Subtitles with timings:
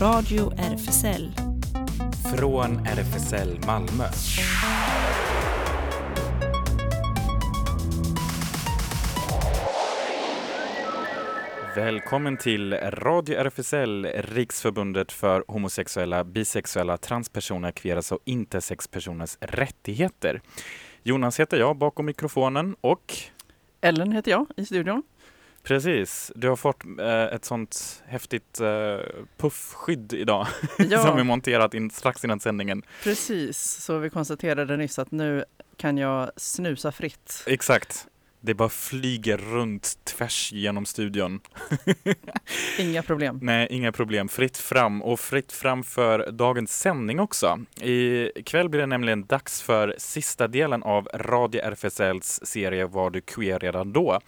[0.00, 1.32] Radio RFSL.
[2.36, 4.04] Från RFSL Malmö.
[11.76, 20.40] Välkommen till Radio RFSL, Riksförbundet för homosexuella, bisexuella, transpersoner, kveras och intersexpersoners rättigheter.
[21.02, 23.14] Jonas heter jag bakom mikrofonen och
[23.80, 25.02] Ellen heter jag i studion.
[25.64, 28.96] Precis, du har fått eh, ett sånt häftigt eh,
[29.36, 30.46] puffskydd idag
[30.78, 30.98] Ja.
[31.02, 32.82] som är monterat in strax innan sändningen.
[33.02, 35.44] Precis, så vi konstaterade nyss att nu
[35.76, 37.44] kan jag snusa fritt.
[37.46, 38.06] Exakt.
[38.40, 41.40] Det bara flyger runt tvärs genom studion.
[42.78, 43.38] Inga problem.
[43.42, 44.28] Nej, inga problem.
[44.28, 47.58] Fritt fram och fritt fram för dagens sändning också.
[47.80, 53.20] I kväll blir det nämligen dags för sista delen av Radio RFSLs serie Var du
[53.20, 54.20] queer redan då?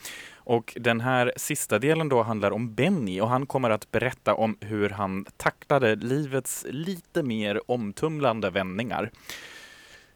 [0.46, 4.56] Och den här sista delen då handlar om Benny och han kommer att berätta om
[4.60, 9.10] hur han tacklade livets lite mer omtumlande vändningar.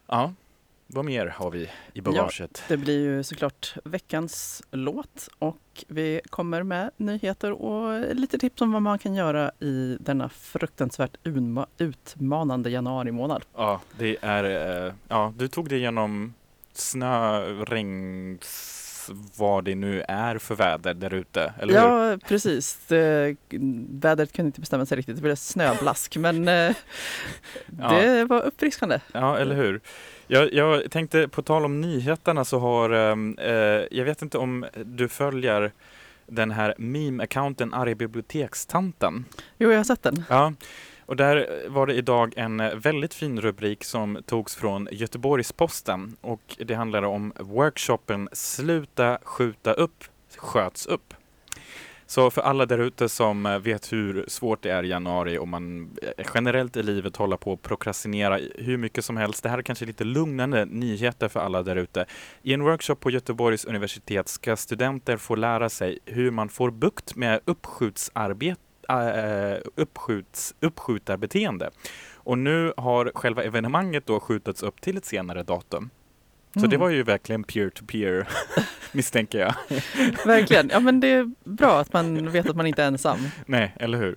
[0.06, 0.32] Ja,
[0.86, 2.62] vad mer har vi i bagaget?
[2.68, 8.72] Det blir ju såklart veckans låt och vi kommer med nyheter och lite tips om
[8.72, 11.16] vad man kan göra i denna fruktansvärt
[11.78, 13.44] utmanande januari månad.
[13.56, 14.44] Ja, det är,
[14.86, 16.34] eh, ja, du tog det genom
[16.72, 18.38] snö, regn,
[19.36, 21.80] vad det nu är för väder där ute, eller hur?
[21.80, 22.78] Ja, precis.
[22.88, 23.36] Det,
[23.90, 25.16] vädret kunde inte bestämma sig riktigt.
[25.16, 26.76] Det blev snöblask, men eh,
[27.66, 29.00] det var uppfriskande.
[29.12, 29.80] Ja, eller hur?
[30.26, 33.52] Jag, jag tänkte, på tal om nyheterna så har, ehm, eh,
[33.90, 35.72] jag vet inte om du följer
[36.26, 39.24] den här meme-accounten Arga bibliotekstanten?
[39.58, 40.24] Jo, jag har sett den.
[40.28, 40.52] Ja,
[41.10, 46.74] och där var det idag en väldigt fin rubrik som togs från Göteborgs-Posten och det
[46.74, 50.04] handlade om workshopen Sluta skjuta upp
[50.36, 51.14] sköts upp.
[52.06, 55.90] Så för alla där ute som vet hur svårt det är i januari och man
[56.34, 59.42] generellt i livet håller på att prokrastinera hur mycket som helst.
[59.42, 62.06] Det här är kanske lite lugnande nyheter för alla där ute.
[62.42, 67.16] I en workshop på Göteborgs universitet ska studenter få lära sig hur man får bukt
[67.16, 71.70] med uppskjutsarbete äh, uppskjuts, uppskjutarbeteende.
[72.14, 75.90] Och nu har själva evenemanget då skjutits upp till ett senare datum.
[76.52, 76.70] Så Mm.
[76.70, 78.28] det var ju verkligen peer-to-peer
[78.92, 79.54] misstänker jag.
[80.26, 80.68] Verkligen.
[80.72, 83.18] Ja, men det är bra att man vet att man inte är ensam.
[83.46, 84.16] Nej, eller hur?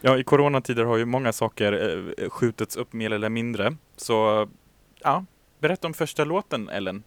[0.00, 1.72] Ja, i coronatider har ju många saker
[2.22, 3.76] eh, skjutits upp mer eller mindre.
[3.96, 4.48] Så
[5.02, 5.24] ja,
[5.58, 7.02] berätta om första låten Ellen.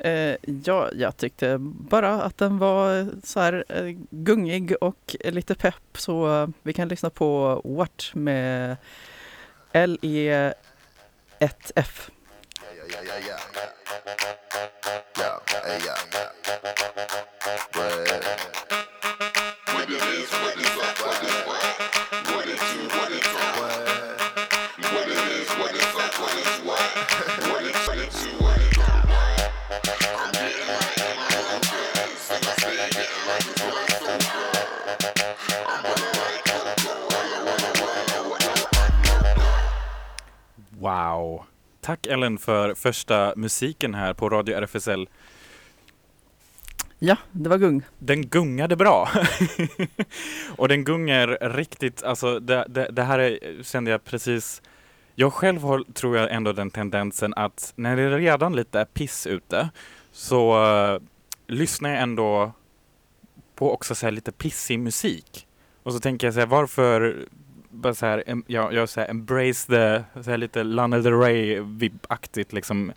[0.00, 5.98] Eh, ja, jag tyckte bara att den var så här eh, gungig och lite pepp
[5.98, 8.76] så vi kan lyssna på What med
[9.72, 12.10] E LE1F.
[12.76, 13.04] Yeah, yeah,
[15.84, 16.29] yeah,
[40.80, 41.44] Wow!
[41.80, 45.08] Tack Ellen för första musiken här på Radio RFSL.
[46.98, 47.82] Ja, det var gung.
[47.98, 49.08] Den gungade bra.
[50.56, 54.62] och den gungar riktigt, alltså det, det, det här är, kände jag precis
[55.14, 59.26] jag själv har, tror jag ändå den tendensen att när det redan lite är piss
[59.26, 59.70] ute
[60.12, 61.00] så uh,
[61.46, 62.52] lyssnar jag ändå
[63.54, 65.46] på också så här lite pissig musik.
[65.82, 67.26] Och så tänker jag så här, varför
[67.80, 72.52] bara så här, jag, jag så här, embrace the, så här lite Lana Del Rey-vibb-aktigt
[72.52, 72.92] liksom.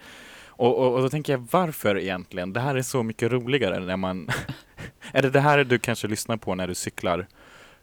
[0.47, 2.53] Och, och, och då tänker jag, varför egentligen?
[2.53, 4.29] Det här är så mycket roligare när man...
[5.11, 7.27] är det det här du kanske lyssnar på när du cyklar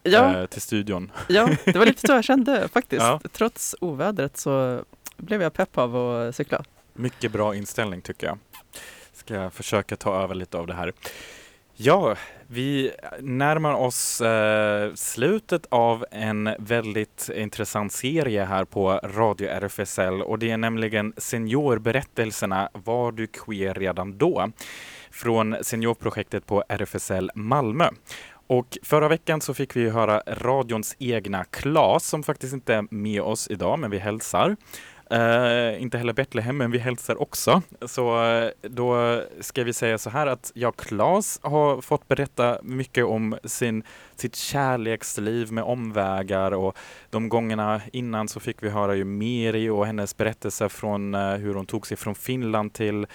[0.03, 1.11] Ja, eh, till studion?
[1.29, 3.01] ja, det var lite så jag kände faktiskt.
[3.01, 3.21] Ja.
[3.31, 4.83] Trots ovädret så
[5.17, 6.63] blev jag pepp av att cykla.
[6.93, 8.37] Mycket bra inställning tycker jag.
[9.13, 10.93] Ska jag försöka ta över lite av det här.
[11.83, 12.15] Ja,
[12.47, 20.39] vi närmar oss eh, slutet av en väldigt intressant serie här på Radio RFSL och
[20.39, 24.51] det är nämligen Seniorberättelserna Var du queer redan då?
[25.11, 27.89] Från seniorprojektet på RFSL Malmö.
[28.47, 33.21] Och förra veckan så fick vi höra radions egna Klas som faktiskt inte är med
[33.21, 34.55] oss idag, men vi hälsar.
[35.11, 37.61] Eh, inte heller Betlehem, men vi hälsar också.
[37.81, 43.05] Så eh, då ska vi säga så här att jag, Klas, har fått berätta mycket
[43.05, 43.83] om sin,
[44.15, 46.77] sitt kärleksliv med omvägar och
[47.09, 51.53] de gångerna innan så fick vi höra ju Miri och hennes berättelser från eh, hur
[51.53, 53.07] hon tog sig från Finland till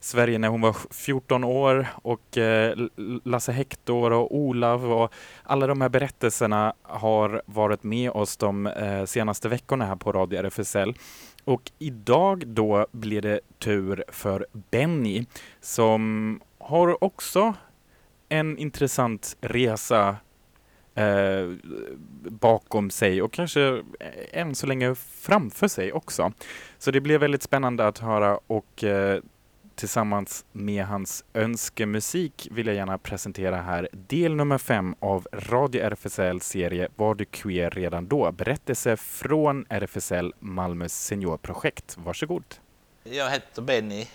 [0.00, 2.78] Sverige när hon var 14 år och eh,
[3.24, 5.12] Lasse Hector och Olav och
[5.42, 10.38] alla de här berättelserna har varit med oss de eh, senaste veckorna här på Radio
[10.38, 10.94] RFSL.
[11.44, 15.24] Och idag då blir det tur för Benny
[15.60, 17.54] som har också
[18.28, 20.16] en intressant resa
[20.94, 21.52] eh,
[22.30, 26.32] bakom sig och kanske eh, än så länge framför sig också.
[26.78, 29.20] Så det blir väldigt spännande att höra och eh,
[29.76, 36.40] tillsammans med hans önskemusik vill jag gärna presentera här del nummer fem av Radio RFSL
[36.40, 38.32] serie Var du queer redan då?
[38.32, 41.96] Berättelse från RFSL Malmös seniorprojekt.
[41.98, 42.44] Varsågod!
[43.04, 44.06] Jag heter Benny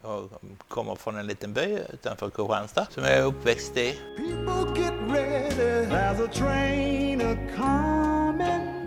[0.00, 0.30] och
[0.68, 3.98] kommer från en liten by utanför Kristianstad som jag är uppväxt i.
[4.16, 8.84] People get ready, there's a train a coming.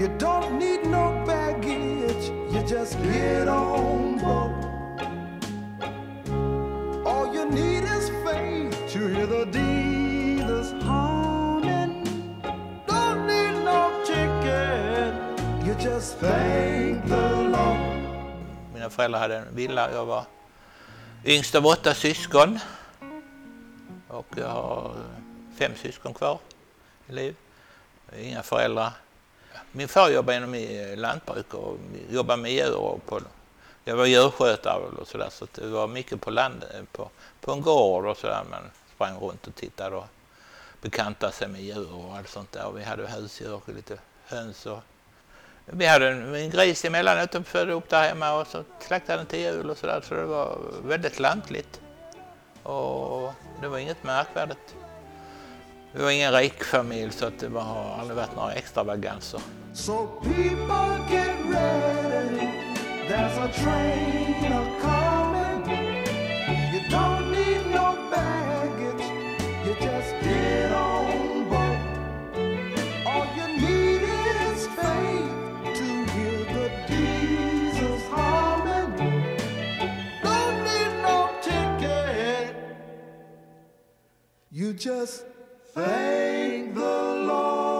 [0.00, 4.13] You don't need no baggage, you just get on
[18.72, 19.92] Mina föräldrar hade en villa.
[19.92, 20.24] Jag var
[21.24, 22.58] yngst av åtta syskon.
[24.08, 24.92] Och jag har
[25.58, 26.38] fem syskon kvar
[27.06, 27.36] i liv.
[28.18, 28.90] Inga föräldrar.
[29.72, 30.54] Min far jobbade inom
[31.00, 31.76] lantbruk och
[32.10, 32.76] jobbade med djur.
[32.76, 33.20] Och på,
[33.84, 37.10] jag var djurskötare och sådär så det var mycket på land, eh, på,
[37.40, 38.42] på en gård och sådär.
[38.50, 40.06] Man sprang runt och tittade och
[40.80, 42.66] bekantade sig med djur och allt sånt där.
[42.66, 44.78] Och vi hade husdjur och lite höns och
[45.66, 49.26] vi hade en, en gris emellanåt som födde upp där hemma och så slaktade den
[49.26, 50.00] till jul och sådär.
[50.08, 51.80] Så det var väldigt lantligt.
[52.62, 54.74] Och det var inget märkvärdigt.
[55.92, 59.40] Vi var ingen rik familj så att det var, har aldrig varit några extravaganser.
[59.74, 62.48] So people get ready.
[63.08, 65.13] There's a train a car
[84.78, 85.24] just
[85.74, 87.74] thank the Lord.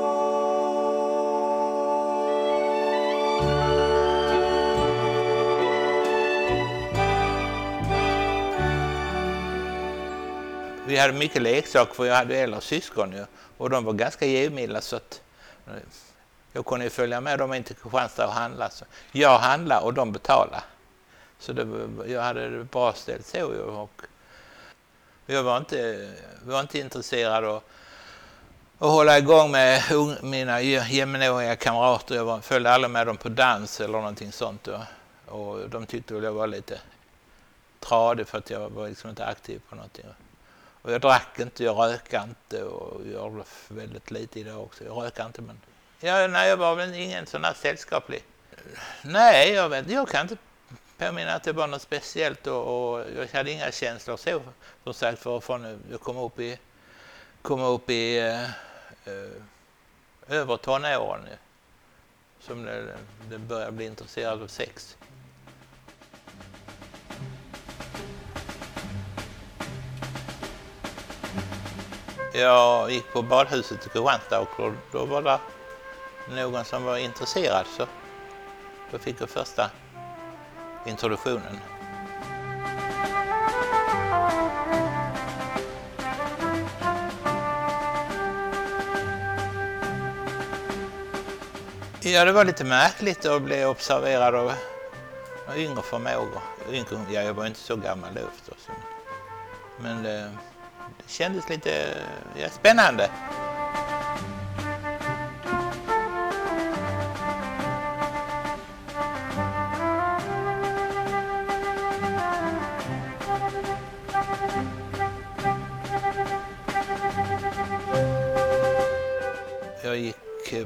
[10.87, 13.25] Vi hade mycket leksaker för jag hade äldre syskon ju,
[13.58, 15.23] och de var ganska givmilda så att
[15.67, 15.73] eh,
[16.52, 18.70] jag kunde följa med dem in till Kristianstad och handla.
[18.70, 20.62] Så jag handlade och de betalade.
[21.38, 23.91] Så det, jag hade det bra ställt så och
[25.26, 26.10] jag var inte,
[26.44, 27.62] var inte intresserad av
[28.78, 29.82] att hålla igång med
[30.22, 32.14] mina jämnåriga kamrater.
[32.14, 34.68] Jag var, följde aldrig med dem på dans eller någonting sånt.
[34.68, 34.80] Och,
[35.26, 36.80] och de tyckte väl jag var lite
[37.80, 40.04] tradig för att jag var liksom inte aktiv på någonting.
[40.82, 44.84] Och jag drack inte, jag rökade inte och jag gjorde väldigt lite idag också.
[44.84, 45.60] Jag rökade inte men...
[46.00, 48.24] Ja, nej, jag var väl ingen sån här sällskaplig.
[49.02, 50.36] Nej, jag, vet, jag kan inte
[50.99, 54.43] påminna att det var något speciellt och, och jag hade inga känslor så.
[54.85, 56.58] Som sagt, för från jag kom upp i,
[57.43, 58.43] kom upp i eh,
[59.05, 59.31] eh,
[60.29, 61.26] över tonåren.
[62.41, 62.96] Som det,
[63.31, 64.96] det började bli intresserad av sex.
[72.35, 75.41] Jag gick på badhuset i Kristianstad och då- då var det
[76.29, 77.86] någon som var intresserad så
[78.91, 79.70] då fick jag första
[80.86, 81.60] introduktionen.
[92.00, 94.53] Ja, det var lite märkligt att bli observerad av
[95.56, 96.43] yngre förmågor.
[96.70, 98.69] Yngre, ja, jag var inte så gammal då förstås.
[99.81, 100.32] Men det,
[100.96, 101.94] det kändes lite
[102.36, 103.10] ja, spännande.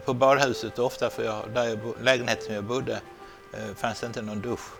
[0.08, 3.00] På badhuset ofta för jag, där jag, lägenheten som jag bodde
[3.52, 4.70] eh, fanns det inte någon dusch.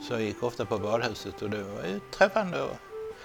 [0.00, 2.76] Så jag gick ofta på badhuset och det var ju träffande och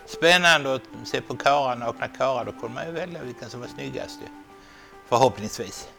[0.06, 2.46] spännande att se på karlar, nakna karlar.
[2.46, 4.28] Då kunde man ju välja vilken som var snyggast ju.
[5.10, 5.90] Förhoppningsvis.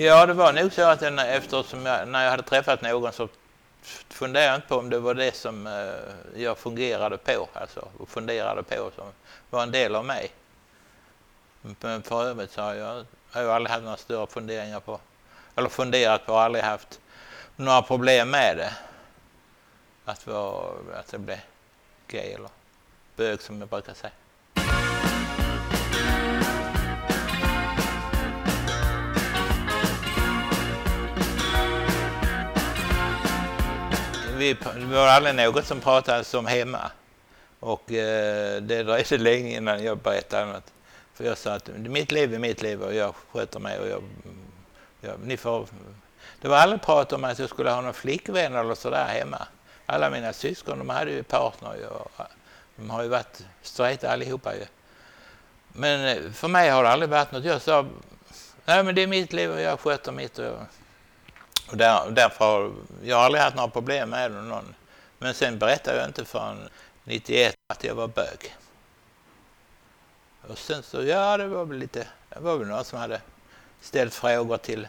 [0.00, 3.28] Ja, det var nog så att jag, eftersom jag, när jag hade träffat någon så
[4.08, 8.08] funderade jag inte på om det var det som eh, jag fungerade på, alltså och
[8.08, 9.06] funderade på som
[9.50, 10.30] var en del av mig.
[11.80, 15.00] Men för övrigt så har jag, har jag aldrig haft några större funderingar på,
[15.56, 17.00] eller funderat på och aldrig haft
[17.56, 18.72] några problem med det.
[20.04, 21.38] Att, vara, att det blev
[22.06, 22.50] gay eller
[23.16, 24.12] bög som jag brukar säga.
[34.38, 36.90] Vi, det var aldrig något som pratades om hemma.
[37.60, 40.72] Och eh, det dröjde länge innan jag berättade något.
[41.14, 43.78] För jag sa att mitt liv är mitt liv och jag sköter mig.
[43.78, 44.38] Och jag, mm,
[45.00, 45.66] jag, ni får,
[46.40, 49.46] det var aldrig prat om att jag skulle ha någon flickvän eller sådär hemma.
[49.86, 52.26] Alla mina syskon de hade ju partner och eh,
[52.76, 54.64] de har ju varit straighta allihopa ju.
[55.72, 57.44] Men eh, för mig har det aldrig varit något.
[57.44, 57.86] Jag sa,
[58.64, 60.38] nej men det är mitt liv och jag sköter mitt.
[60.38, 60.66] Och, jag,
[61.70, 62.72] och där, därför har
[63.02, 64.42] jag aldrig haft några problem med det.
[64.42, 64.74] Någon.
[65.18, 66.68] Men sen berättade jag inte förrän
[67.04, 68.56] 91 att jag var bög.
[70.48, 73.20] Och sen så, ja det var väl lite, det var väl någon som hade
[73.80, 74.88] ställt frågor till,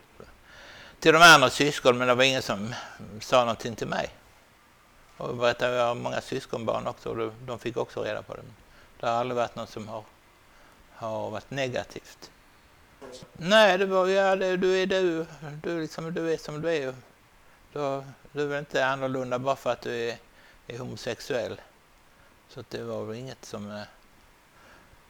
[1.00, 2.76] till de andra syskon men det var ingen som
[3.20, 4.10] sa någonting till mig.
[5.18, 8.42] Och berättade jag har många syskonbarn också och de fick också reda på det.
[9.00, 10.04] Det har aldrig varit något som har,
[10.94, 12.32] har varit negativt.
[13.34, 15.26] Nej, det var ja, du är du.
[15.64, 16.96] Du, liksom, du är som du är.
[17.74, 20.18] Du, du är väl inte annorlunda bara för att du är,
[20.68, 21.62] är homosexuell.
[22.50, 23.72] Så att det var väl inget som...
[23.72, 23.82] Eh,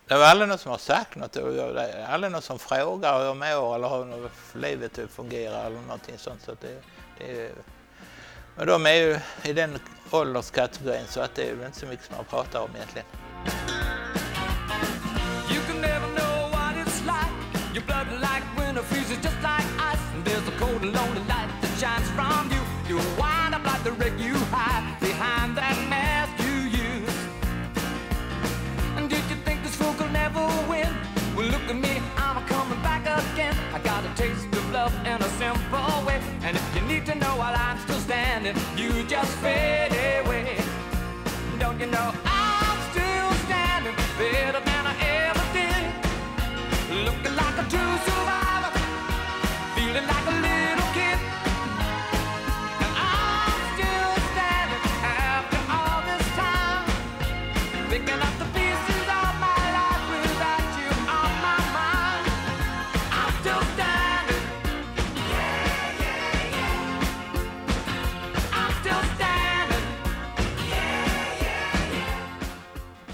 [0.07, 1.31] det var aldrig någon som har sagt något.
[1.31, 1.75] Det var
[2.07, 4.29] aldrig någon som frågar hur jag mår eller hur
[4.59, 6.41] livet fungerar eller någonting sånt.
[6.41, 6.81] Så att det,
[7.17, 7.51] det,
[8.55, 9.79] men de är ju i den
[10.11, 13.07] ålderskategorin så att det är väl inte så mycket som man pratar om egentligen.
[19.41, 19.99] Like ice.
[20.13, 22.61] And there's a cold and lonely light that shines from you.
[22.89, 26.55] You wind up like the wreck you hide behind that mask you
[26.85, 27.17] use.
[28.97, 30.89] And did you think this fool could never win?
[31.35, 33.55] Well, look at me, I'm coming back again.
[33.73, 36.19] I got a taste of love in a simple way.
[36.41, 39.93] And if you need to know while I'm still standing, you just fade
[40.25, 40.57] away.
[41.59, 42.13] Don't you know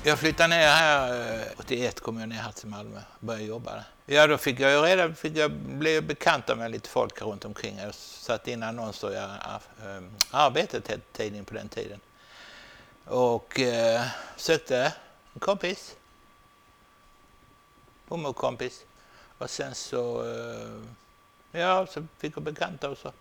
[0.08, 3.72] Jag flyttade ner här, eh, 81 kom jag ner här till Malmö och började jobba
[3.72, 3.84] där.
[4.06, 7.78] Ja, då fick jag ju reda, fick jag blev bekant med lite folk runt omkring.
[7.78, 12.00] Jag satte in annonser i eh, Arbetet hette tidningen på den tiden.
[13.06, 14.02] Och eh,
[14.36, 14.94] sökte
[15.34, 15.96] en kompis.
[18.08, 18.86] Homokompis.
[19.38, 23.12] Och sen så, eh, ja, så fick jag bekanta och så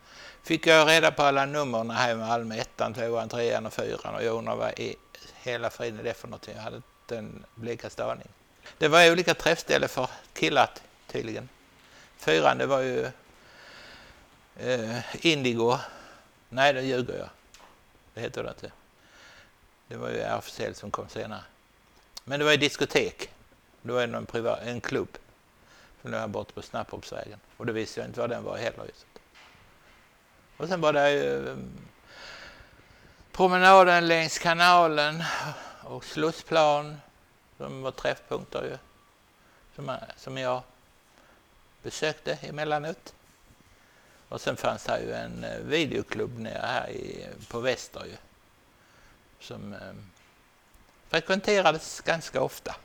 [0.43, 2.57] fick jag reda på alla numren här i Malmö.
[2.57, 4.15] Ettan, tvåan, trean och fyran.
[4.15, 4.97] Och jag undrar vad i
[5.45, 6.55] hela friden är det för någonting.
[6.57, 8.29] Jag hade inte en blekaste aning.
[8.79, 10.71] Det var olika träffställen för killar
[11.07, 11.49] tydligen.
[12.17, 13.07] Fyran, det var ju
[14.57, 15.79] eh, Indigo.
[16.49, 17.29] Nej, det ljuger jag.
[18.15, 18.73] Det heter det inte.
[19.89, 21.43] Det var ju RFSL som kom senare.
[22.25, 23.31] Men det var ju diskotek.
[23.83, 25.19] Det var en, privat, en klubb
[26.03, 27.39] som låg här borta på Snapphopsvägen.
[27.57, 28.85] Och det visste jag inte vad den var heller.
[28.85, 29.07] Just.
[30.57, 31.57] Och sen var det ju eh,
[33.35, 35.23] promenaden längs kanalen
[35.83, 37.01] och Slussplan.
[37.57, 38.79] som var träffpunkter ju.
[39.75, 40.63] Som, som jag
[41.83, 43.15] besökte emellanåt.
[44.29, 48.17] Och sen fanns det ju en eh, videoklubb nere här i, på Väster ju.
[49.41, 49.93] Som eh,
[51.09, 52.77] frekventerades ganska ofta.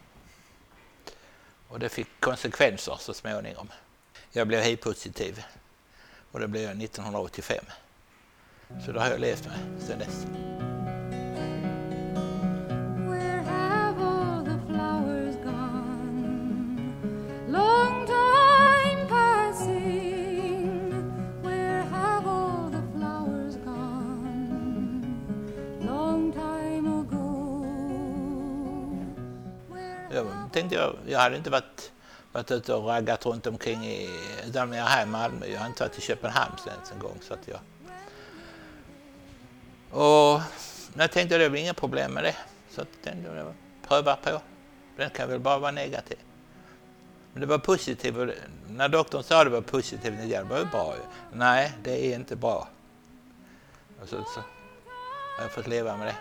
[1.67, 3.71] Och det fick konsekvenser så småningom.
[4.31, 5.43] Jag blev hiv-positiv
[6.31, 7.65] och det blev jag 1985.
[8.77, 10.25] Så det har jag levt med sedan dess.
[30.11, 31.91] Jag tänkte jag, jag hade inte varit,
[32.31, 34.09] varit ute och raggat runt omkring i,
[34.47, 35.45] utan jag är här i Malmö.
[35.45, 37.17] Jag har inte varit i Köpenhamn ens en gång.
[37.21, 37.59] Så att jag,
[39.91, 40.41] och
[40.97, 42.35] jag tänkte det är väl inga problem med det.
[42.69, 43.53] Så jag tänkte jag
[43.87, 44.41] pröva på.
[44.97, 46.17] Den kan väl bara vara negativ.
[47.33, 48.15] Men det var positivt.
[48.67, 51.37] När doktorn sa det var positivt, ja, det var ju bra ju.
[51.37, 52.67] Nej, det är inte bra.
[54.01, 54.39] Och så, så
[55.37, 56.15] har jag fått leva med det.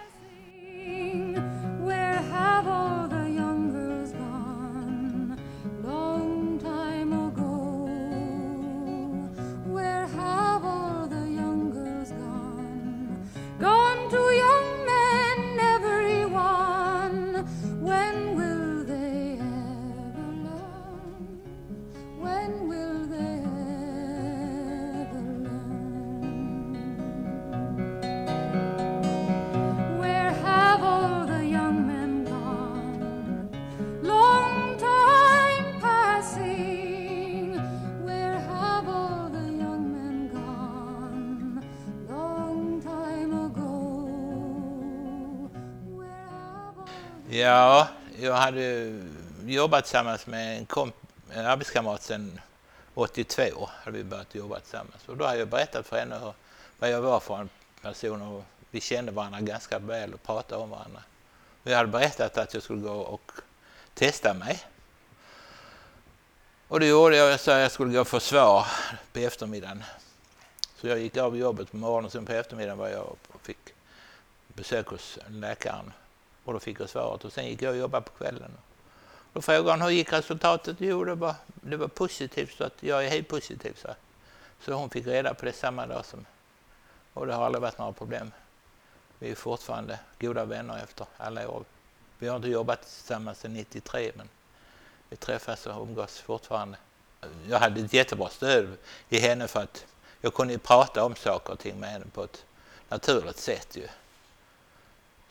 [47.39, 47.89] Ja,
[48.21, 48.93] jag hade
[49.47, 50.93] jobbat tillsammans med en, komp-
[51.31, 52.41] en arbetskamrat sedan
[52.95, 53.69] 82.
[53.85, 55.09] Hade vi börjat jobba tillsammans.
[55.09, 56.33] Och då hade jag berättat för henne hur,
[56.79, 57.49] vad jag var för en
[57.83, 61.03] person och vi kände varandra ganska väl och pratade om varandra.
[61.63, 63.33] Och jag hade berättat att jag skulle gå och
[63.95, 64.65] testa mig.
[66.69, 67.33] Och det gjorde jag.
[67.33, 68.67] Jag sa att jag skulle gå för svar
[69.13, 69.85] på eftermiddagen.
[70.77, 73.59] Så jag gick av jobbet på morgonen och sen på eftermiddagen var jag och fick
[74.49, 75.93] besök hos läkaren.
[76.49, 78.51] Och då fick jag svaret och sen gick jag och jobbade på kvällen.
[79.33, 80.77] Då frågade hon hur gick resultatet?
[80.81, 83.79] Jo, det var, det var positivt så att jag är helt positiv.
[83.83, 83.89] Så.
[84.61, 86.27] så hon fick reda på det samma dag som...
[87.13, 88.33] Och det har aldrig varit några problem.
[89.19, 91.65] Vi är fortfarande goda vänner efter alla år.
[92.19, 94.29] Vi har inte jobbat tillsammans sedan 93 men
[95.09, 96.79] vi träffas och umgås fortfarande.
[97.49, 98.77] Jag hade ett jättebra stöd
[99.09, 99.87] i henne för att
[100.21, 102.45] jag kunde prata om saker och ting med henne på ett
[102.89, 103.89] naturligt sätt ju.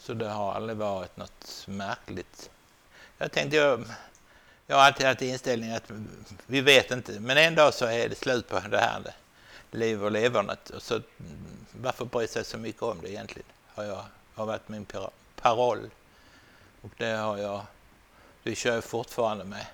[0.07, 2.49] Så det har aldrig varit något märkligt.
[3.17, 3.85] Jag tänkte, jag,
[4.67, 5.91] jag har alltid haft inställningen att
[6.45, 9.13] vi vet inte, men en dag så är det slut på det här
[9.71, 10.69] liv och levernet.
[10.69, 11.01] Och så,
[11.71, 13.47] varför bry sig så mycket om det egentligen?
[13.67, 14.85] Har, jag, har varit min
[15.41, 15.89] paroll.
[16.81, 17.61] Och det har jag,
[18.43, 19.65] det kör jag fortfarande med.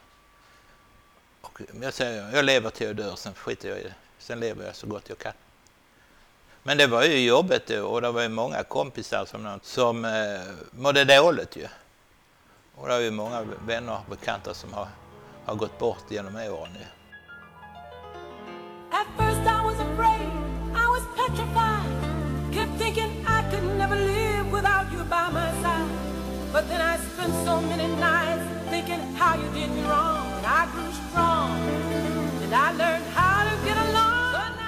[1.41, 3.95] Och jag säger, jag lever till jag dör, sen skiter jag i det.
[4.19, 5.33] Sen lever jag så gott jag kan.
[6.63, 10.11] Men det var ju jobbet och det var ju många kompisar som, som eh,
[10.71, 11.67] mådde dåligt ju.
[12.75, 14.87] Och det är ju många vänner och bekanta som har,
[15.45, 16.85] har gått bort genom åren ju.
[18.91, 20.29] At first I was afraid,
[20.75, 21.89] I was petrified.
[22.53, 25.89] Kept thinking I could never live without you by my side.
[26.53, 30.27] But then I spent so many nights thinking how you did me wrong.
[30.37, 31.51] And I grew strong,
[32.43, 33.22] and I learned how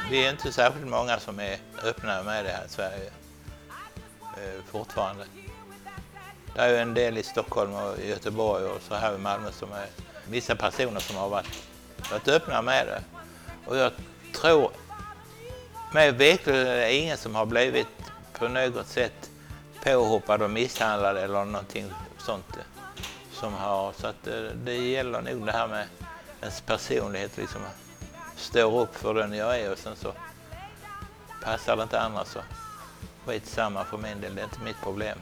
[0.10, 3.12] vi är inte särskilt många som är öppna med det här i Sverige
[4.38, 5.26] eh, fortfarande.
[6.56, 9.72] Det är ju en del i Stockholm och Göteborg och så här i Malmö som
[9.72, 9.88] är
[10.28, 11.64] vissa personer som har varit,
[12.12, 13.02] varit öppna med det.
[13.66, 13.92] Och jag
[14.34, 14.72] tror,
[15.94, 17.88] mig veterligen är det ingen som har blivit
[18.34, 19.30] på något sätt
[19.84, 22.58] påhoppad och misshandlad eller någonting sånt.
[22.58, 22.64] Eh,
[23.32, 25.88] som har, så att det, det gäller nog det här med
[26.42, 27.62] ens personlighet, liksom
[28.36, 30.14] står upp för den jag är och sen så
[31.44, 32.40] passar det inte andra så
[33.26, 35.18] skitsamma för min del, det är inte mitt problem.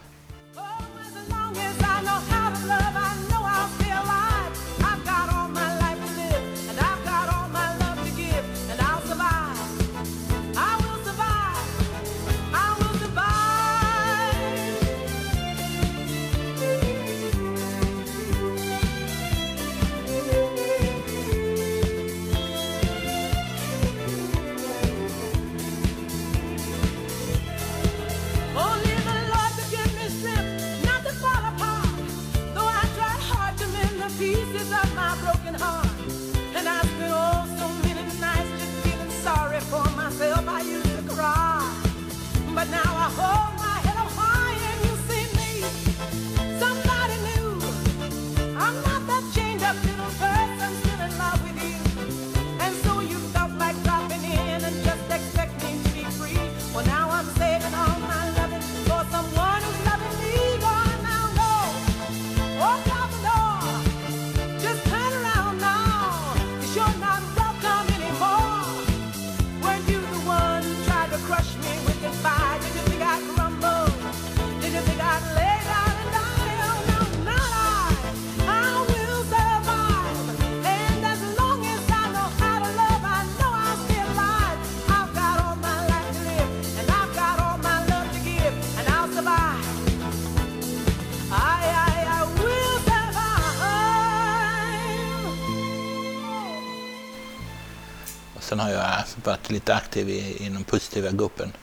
[99.43, 101.53] Varit lite aktiv i, inom positiva gruppen.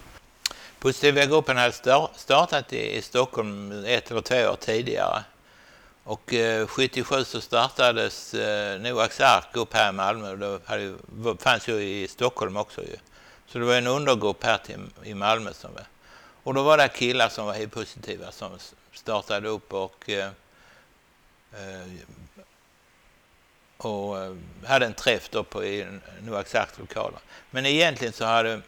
[0.78, 1.72] Positiva gruppen hade
[2.16, 5.24] startat i, i Stockholm ett eller två år tidigare.
[6.04, 10.36] Och eh, 77 så startades eh, Noaks ark upp här i Malmö.
[10.36, 10.94] Det hade,
[11.38, 12.96] fanns ju i Stockholm också ju.
[13.46, 15.84] Så det var en undergrupp här till, i Malmö som var.
[16.44, 18.58] Och då var det killar som var HIV-positiva som
[18.92, 20.30] startade upp och, eh,
[21.52, 21.86] eh
[23.76, 24.34] och eh,
[24.66, 25.86] hade en träff då på i
[26.22, 27.20] Noaks arks lokaler.
[27.50, 28.60] Men egentligen så hade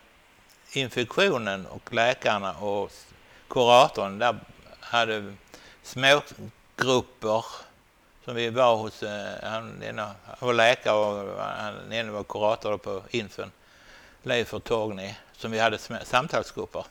[0.73, 2.93] infektionen och läkarna och
[3.49, 4.37] kuratorn där
[4.81, 5.35] hade
[5.83, 6.23] små
[6.77, 7.45] grupper
[8.25, 12.79] som vi var hos, eh, han, ena, var läkare och han den ena var kurator
[12.79, 13.51] på Infön,
[14.23, 16.85] Leif och Torgny, som vi hade samtalsgrupper.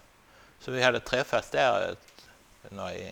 [0.60, 1.96] Så vi hade träffats där,
[2.70, 3.12] några, vi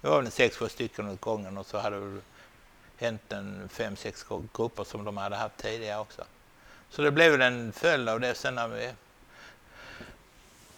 [0.00, 2.20] var väl sex, sju stycken åt gången och så hade det
[2.96, 6.24] hänt en fem, sex grupper som de hade haft tidigare också.
[6.90, 8.90] Så det blev en följd av det sen när vi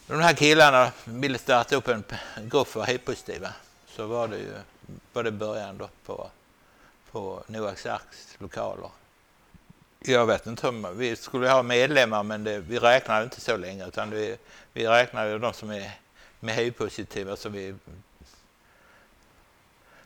[0.06, 2.04] de här killarna ville starta upp en
[2.36, 3.52] grupp för HIV-positiva
[3.88, 4.52] så var det ju
[5.12, 6.30] var det början då på,
[7.10, 8.90] på Noaks arks lokaler.
[9.98, 13.86] Jag vet inte om vi skulle ha medlemmar men det, vi räknade inte så länge
[13.88, 14.36] utan vi,
[14.72, 15.90] vi räknade de som är
[16.40, 17.74] med HIV-positiva så vi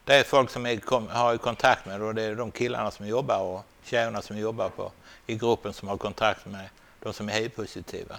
[0.04, 3.06] det är folk som vi kom, har kontakt med och det är de killarna som
[3.06, 4.92] jobbar och tjejerna som jobbar på,
[5.26, 6.68] i gruppen som har kontakt med
[7.00, 8.16] de som är HIV-positiva.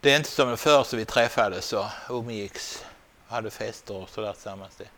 [0.00, 2.84] Det är inte som förr så vi träffades och umgicks,
[3.26, 4.76] och hade fester och sådär tillsammans.
[4.76, 4.88] Det,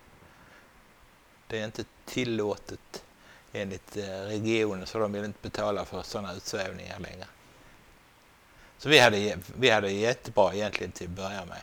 [1.46, 3.04] det är inte tillåtet
[3.52, 7.26] enligt eh, regionen så de vill inte betala för sådana utsvävningar längre.
[8.78, 11.60] Så vi hade, vi hade jättebra egentligen till att börja med.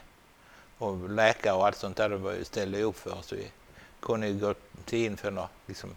[0.78, 3.34] Och läkare och allt sånt där, de ju ställde upp för oss.
[3.34, 3.52] Vi
[4.04, 4.54] kunde gå
[4.86, 5.50] till in för något.
[5.66, 5.96] liksom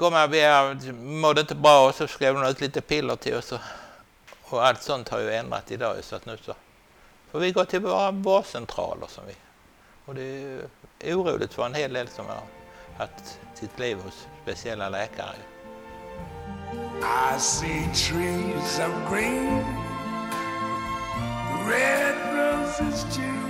[0.00, 3.52] komma, jag mådde inte bra och så skrev de ut lite piller till oss.
[3.52, 3.60] Och,
[4.42, 6.54] och allt sånt har ju ändrat idag så att nu så
[7.30, 9.34] får vi gå till våra vårdcentraler som vi.
[10.04, 10.22] Och det
[10.98, 12.42] är ju oroligt för en hel del som har
[12.98, 15.34] haft sitt liv hos speciella läkare.
[17.02, 19.64] I see trees of green,
[21.66, 23.49] red roses too.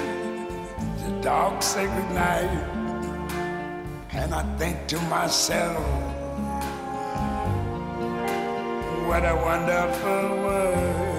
[1.21, 2.49] dog dark goodnight,
[4.11, 5.77] and I think to myself,
[9.07, 11.11] what a wonderful world.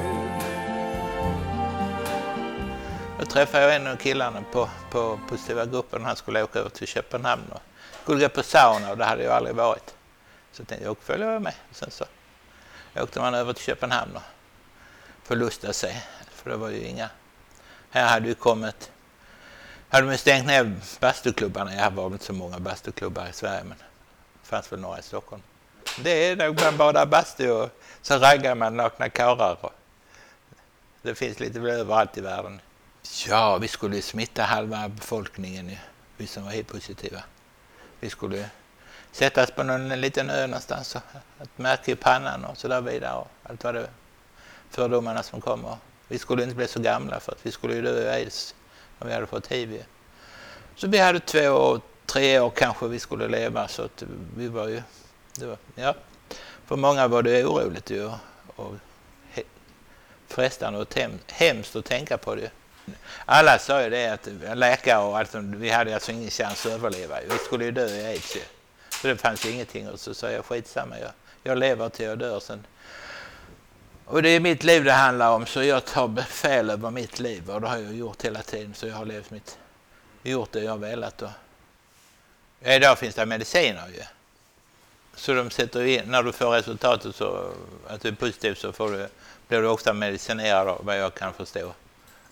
[3.19, 6.05] Då träffade jag en av killarna på, på positiva gruppen.
[6.05, 7.61] Han skulle åka över till Köpenhamn och
[8.03, 9.95] skulle gå på sauna och det hade jag aldrig varit.
[10.53, 11.55] Så jag tänkte jag följer jag med.
[11.71, 12.05] Och sen så
[12.97, 14.23] åkte man över till Köpenhamn och
[15.23, 16.03] förlustade sig.
[16.31, 17.11] För det var ju inga...
[17.91, 18.92] Här hade ju kommit...
[19.93, 21.75] Hade de stängt ner bastuklubbarna.
[21.75, 25.03] Jag var väl inte så många bastuklubbar i Sverige men det fanns väl några i
[25.03, 25.43] Stockholm.
[25.99, 27.71] Det är nog man badar bastu och
[28.03, 29.59] så raggar man nakna karlar.
[31.03, 32.61] Det finns lite överallt i världen.
[33.29, 35.77] Ja, vi skulle smitta halva befolkningen, ju,
[36.17, 37.23] vi som var HIV-positiva.
[38.01, 38.45] Vi skulle ju
[39.13, 41.03] sättas på någon liten ö någonstans och
[41.43, 43.15] ett märke i pannan och så där vidare.
[43.15, 43.91] Och allt vad det
[44.71, 45.77] fördomarna som kommer.
[46.09, 48.55] Vi skulle inte bli så gamla för att vi skulle ju dö i aids
[49.03, 49.85] om vi hade fått hiv.
[50.77, 54.05] Så vi hade två, tre år kanske vi skulle leva så att
[54.37, 54.83] vi var ju,
[55.35, 55.95] det var, ja.
[56.67, 58.19] För många var det oroligt ju och,
[58.57, 58.75] och
[59.31, 59.43] he,
[60.29, 62.51] frestande och hem, hemskt att tänka på det.
[63.25, 67.17] Alla sa ju det att läkare och allt, vi hade alltså ingen chans att överleva.
[67.31, 68.41] Vi skulle ju dö i aids ju.
[68.91, 71.11] Så det fanns ju ingenting och så sa jag skitsamma, jag,
[71.43, 72.67] jag lever till jag dör sen.
[74.13, 77.51] Och det är mitt liv det handlar om så jag tar befäl över mitt liv
[77.51, 79.59] och det har jag gjort hela tiden så jag har levt mitt,
[80.23, 81.23] gjort det jag har velat.
[81.23, 81.31] Och,
[82.61, 84.03] idag finns det mediciner ju.
[85.15, 87.53] Så de sätter in, när du får resultatet så
[87.89, 89.09] att du är positiv så får du,
[89.49, 91.73] blir du ofta medicinerad vad jag kan förstå.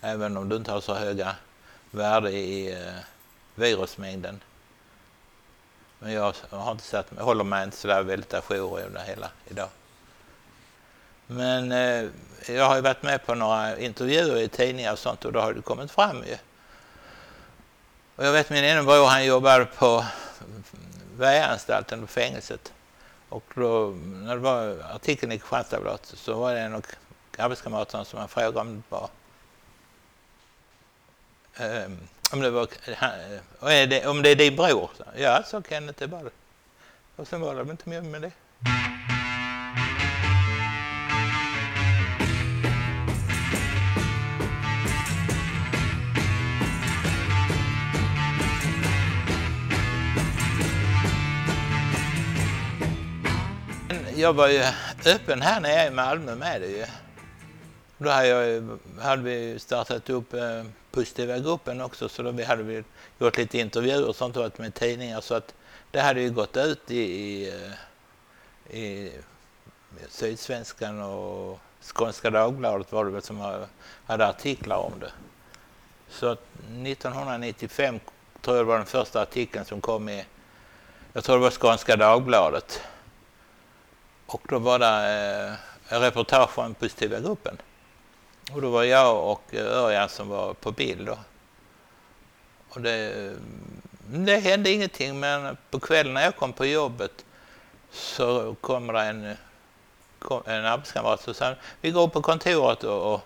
[0.01, 1.37] Även om du inte har så höga
[1.91, 3.03] värden i eh,
[3.55, 4.41] virusmängden.
[5.99, 9.69] Men jag har inte satt håller mig inte sådär väldigt ajour i det hela idag.
[11.33, 12.09] Men eh,
[12.49, 15.53] jag har ju varit med på några intervjuer i tidningar och sånt och då har
[15.53, 16.37] det kommit fram ju.
[18.17, 20.05] Och jag vet min ene bror han jobbade på
[21.17, 22.73] väjanstalten på fängelset.
[23.29, 26.87] Och då, när det var artikeln i Kristianstadsbladet så var det en av
[27.39, 29.09] arbetskamraterna som han frågade om det var
[31.57, 31.99] ehm,
[32.33, 34.91] om det var eh, är det, om det är din bror?
[35.17, 36.31] Ja, sa Kenneth, det var det.
[37.17, 38.33] Och sen var det väl inte mer med det.
[54.21, 54.63] Jag var ju
[55.07, 56.87] öppen här nere i Malmö med det ju.
[57.99, 62.63] Då hade, jag, hade vi startat upp eh, Positiva gruppen också så då vi hade
[62.63, 62.85] vi
[63.19, 65.55] gjort lite intervjuer och sånt och varit med tidningar så att
[65.91, 67.53] det hade ju gått ut i, i,
[68.69, 69.13] eh, i
[70.09, 73.67] Sydsvenskan och Skånska Dagbladet var det väl som
[74.07, 75.13] hade artiklar om det.
[76.09, 78.01] Så 1995
[78.41, 80.25] tror jag det var den första artikeln som kom i,
[81.13, 82.83] jag tror det var Skånska Dagbladet.
[84.33, 85.57] Och då var det
[85.89, 87.59] eh, reportage från Positiva gruppen.
[88.53, 91.19] Och då var jag och eh, Örjan som var på bild då.
[92.69, 97.25] Och det, mm, det hände ingenting men på kvällen när jag kom på jobbet
[97.91, 99.37] så kommer det en,
[100.19, 103.21] kom en arbetskamrat och sa vi går upp på kontoret och, och,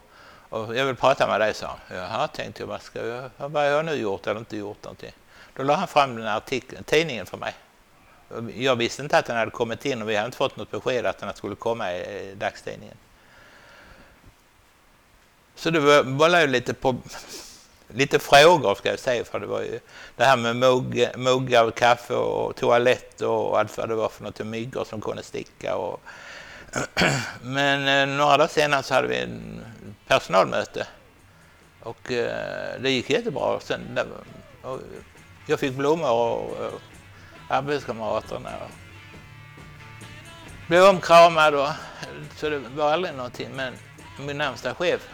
[0.48, 1.98] och jag vill prata med dig, sa han.
[1.98, 5.12] Jaha, tänkte jag, vad, ska jag, vad har jag nu gjort eller inte gjort någonting?
[5.56, 7.54] Då la han fram den här artikeln, tidningen för mig.
[8.56, 11.06] Jag visste inte att den hade kommit in och vi hade inte fått något besked
[11.06, 12.96] att den skulle komma i i dagstidningen.
[15.54, 16.96] Så det var, ju lite på
[17.88, 19.80] lite frågor ska jag säga för det var ju
[20.16, 24.24] det här med mugg, muggar och kaffe och toalett och allt vad det var för
[24.24, 25.76] något och myggor som kunde sticka.
[25.76, 26.00] Och
[27.42, 29.64] Men eh, några dagar senare så hade vi en
[30.06, 30.86] personalmöte
[31.82, 33.60] och eh, det gick jättebra.
[33.60, 33.98] Sen,
[34.62, 34.80] och
[35.46, 36.80] jag fick blommor och, och
[37.48, 38.50] arbetskamraterna.
[40.68, 41.68] Blev omkramad och
[42.36, 43.48] så det var aldrig någonting.
[43.54, 43.74] Men
[44.18, 45.08] min närmsta chef,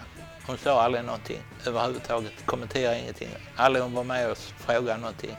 [0.47, 2.33] hon sa aldrig någonting överhuvudtaget.
[2.47, 3.29] Kommenterade ingenting.
[3.57, 5.37] Aldrig hon var med och frågade någonting.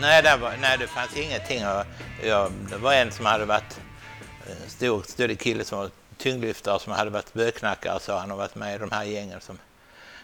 [0.00, 1.62] Nej, det, var, nej, det fanns ingenting
[2.22, 3.80] ja, det var en som hade varit
[4.46, 8.54] en stor, stor kille som var tyngdlyftare som hade varit bögknackare så han har varit
[8.54, 9.58] med i de här gängen som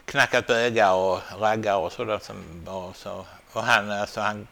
[0.05, 3.27] knackat bögar och raggar och sådär som var så.
[3.53, 4.47] Och han, alltså han,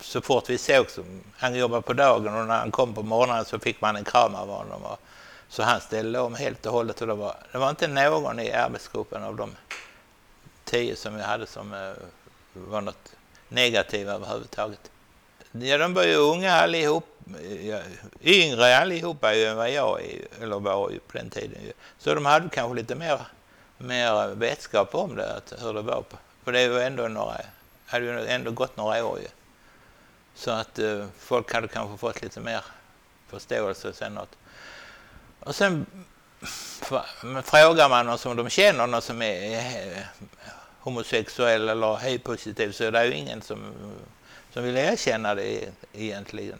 [0.00, 1.04] så fort vi såg så,
[1.36, 4.34] han jobbade på dagen och när han kom på morgonen så fick man en kram
[4.34, 4.84] av honom.
[4.84, 5.00] Och,
[5.48, 8.52] så han ställde om helt och hållet och det var, det var inte någon i
[8.52, 9.56] arbetsgruppen av de
[10.64, 11.92] tio som vi hade som eh,
[12.52, 13.12] var något
[13.48, 14.90] negativa överhuvudtaget.
[15.60, 17.06] Ja, de var ju unga allihop,
[18.22, 21.72] yngre allihopa ju än vad jag är, eller var ju på den tiden.
[21.98, 23.20] Så de hade kanske lite mer,
[23.78, 26.02] mer vetskap om det, att, hur det var.
[26.02, 26.16] På.
[26.44, 27.36] För det var ändå några,
[27.86, 29.28] hade ju ändå gått några år ju.
[30.34, 32.64] Så att eh, folk hade kanske fått lite mer
[33.28, 34.36] förståelse sen något.
[35.40, 35.86] Och sen
[37.44, 40.02] frågar man någon som de känner, någon som är eh,
[40.80, 43.58] homosexuell eller hej-positiv så är det ju ingen som,
[44.52, 46.58] som vill erkänna det egentligen.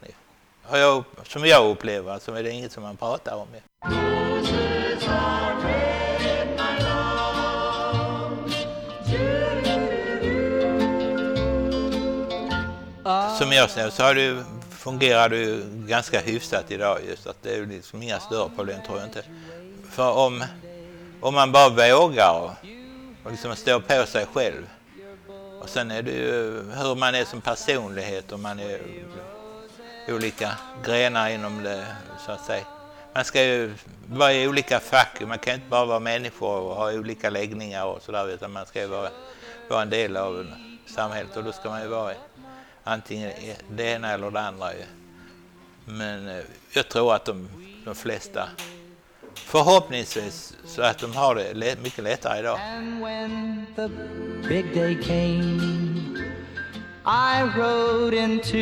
[0.62, 3.48] Har jag, som jag upplever så är det inget som man pratar om.
[13.38, 17.54] Som jag ser så har det fungerar det ju ganska hyfsat idag just att det
[17.54, 19.22] är liksom inga större problem tror jag inte.
[19.90, 20.44] För om,
[21.20, 22.50] om man bara vågar och,
[23.24, 24.66] och liksom står på sig själv
[25.68, 28.80] sen är det ju hur man är som personlighet och man är
[30.08, 31.86] olika grenar inom det
[32.26, 32.64] så att säga.
[33.14, 33.74] Man ska ju
[34.06, 38.02] vara i olika fack, man kan inte bara vara människor och ha olika läggningar och
[38.02, 39.10] sådär utan man ska ju vara,
[39.68, 40.46] vara en del av
[40.86, 42.14] samhället och då ska man ju vara
[42.84, 43.32] antingen
[43.68, 44.70] det ena eller det andra.
[45.84, 47.48] Men eh, jag tror att de,
[47.84, 48.48] de flesta
[49.44, 52.58] förhoppningsvis så att de har det mycket lättare idag.
[52.76, 53.88] And when the
[54.48, 56.16] big day came,
[57.04, 58.58] I wrote into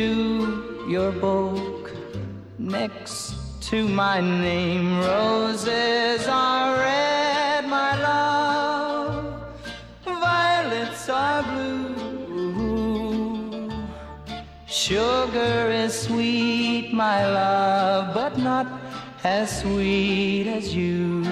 [0.89, 1.91] your book
[2.57, 3.35] next
[3.69, 4.99] to my name.
[5.01, 9.33] Roses are red, my love,
[10.05, 11.87] violets are blue.
[14.67, 18.76] Sugar is sweet, my love, but not
[19.27, 21.23] as sweet as you.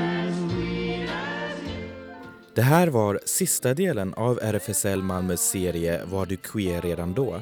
[2.55, 7.41] Det här var sista delen av RFSL Malmös serie Var du queer redan då?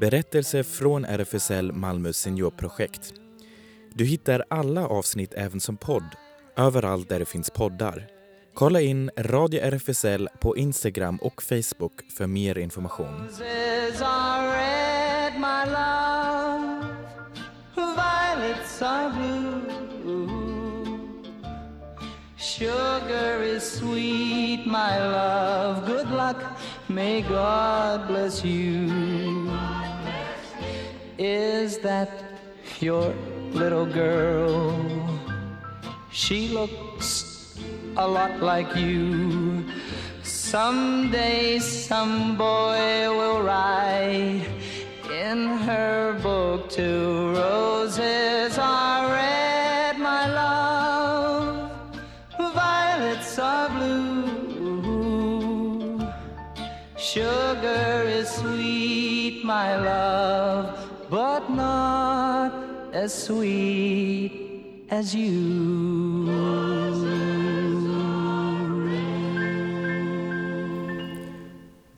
[0.00, 3.14] Berättelser från RFSL Malmö seniorprojekt.
[3.94, 6.14] Du hittar alla avsnitt även som podd,
[6.56, 8.06] överallt där det finns poddar.
[8.54, 13.28] Kolla in Radio RFSL på Instagram och Facebook för mer information.
[18.42, 19.71] Violets are blue.
[22.42, 25.86] Sugar is sweet, my love.
[25.86, 29.48] Good luck, may God bless you.
[31.18, 32.10] Is that
[32.80, 33.14] your
[33.52, 34.74] little girl?
[36.10, 37.56] She looks
[37.96, 39.64] a lot like you.
[40.24, 44.48] Someday some boy will write
[45.12, 49.21] in her book two roses are red,
[57.02, 60.66] Sugar is sweet, my love,
[61.10, 62.52] but not
[62.94, 64.32] as sweet
[64.88, 66.26] as you.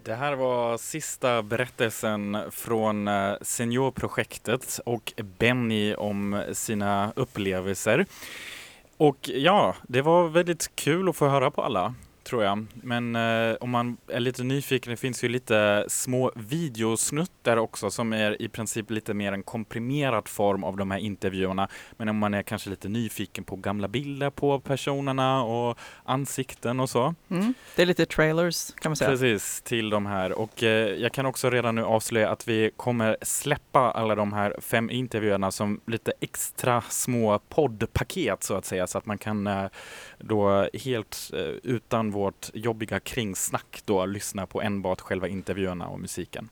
[0.03, 8.07] Det här var sista berättelsen från eh, Seniorprojektet och Benny om sina upplevelser.
[8.97, 12.67] Och ja, det var väldigt kul att få höra på alla, tror jag.
[12.75, 18.13] Men eh, om man är lite nyfiken, det finns ju lite små videosnuttar också som
[18.13, 21.69] är i princip lite mer en komprimerad form av de här intervjuerna.
[21.97, 26.91] Men om man är kanske lite nyfiken på gamla bilder på personerna och ansikten och
[26.91, 27.15] så.
[27.29, 27.55] Mm.
[27.77, 29.11] Det är lite trailers kan man säga.
[29.11, 30.33] Precis, till de här.
[30.33, 34.57] Och eh, jag kan också redan nu avslöja att vi kommer släppa alla de här
[34.61, 39.67] fem intervjuerna som lite extra små poddpaket så att säga, så att man kan eh,
[40.27, 46.49] då helt eh, utan vårt jobbiga kringsnack då lyssna på enbart själva intervjuerna och musiken.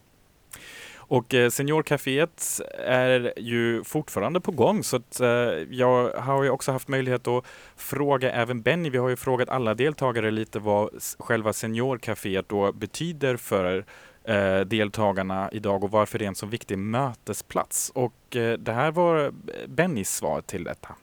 [0.95, 5.27] Och eh, Seniorcaféet är ju fortfarande på gång så att, eh,
[5.69, 8.89] jag har ju också haft möjlighet att fråga även Benny.
[8.89, 13.85] Vi har ju frågat alla deltagare lite vad själva Seniorcaféet då betyder för
[14.65, 17.91] deltagarna idag och varför det är en så viktig mötesplats.
[17.95, 18.13] Och
[18.59, 19.33] det här var
[19.67, 20.95] Bennys svar till detta.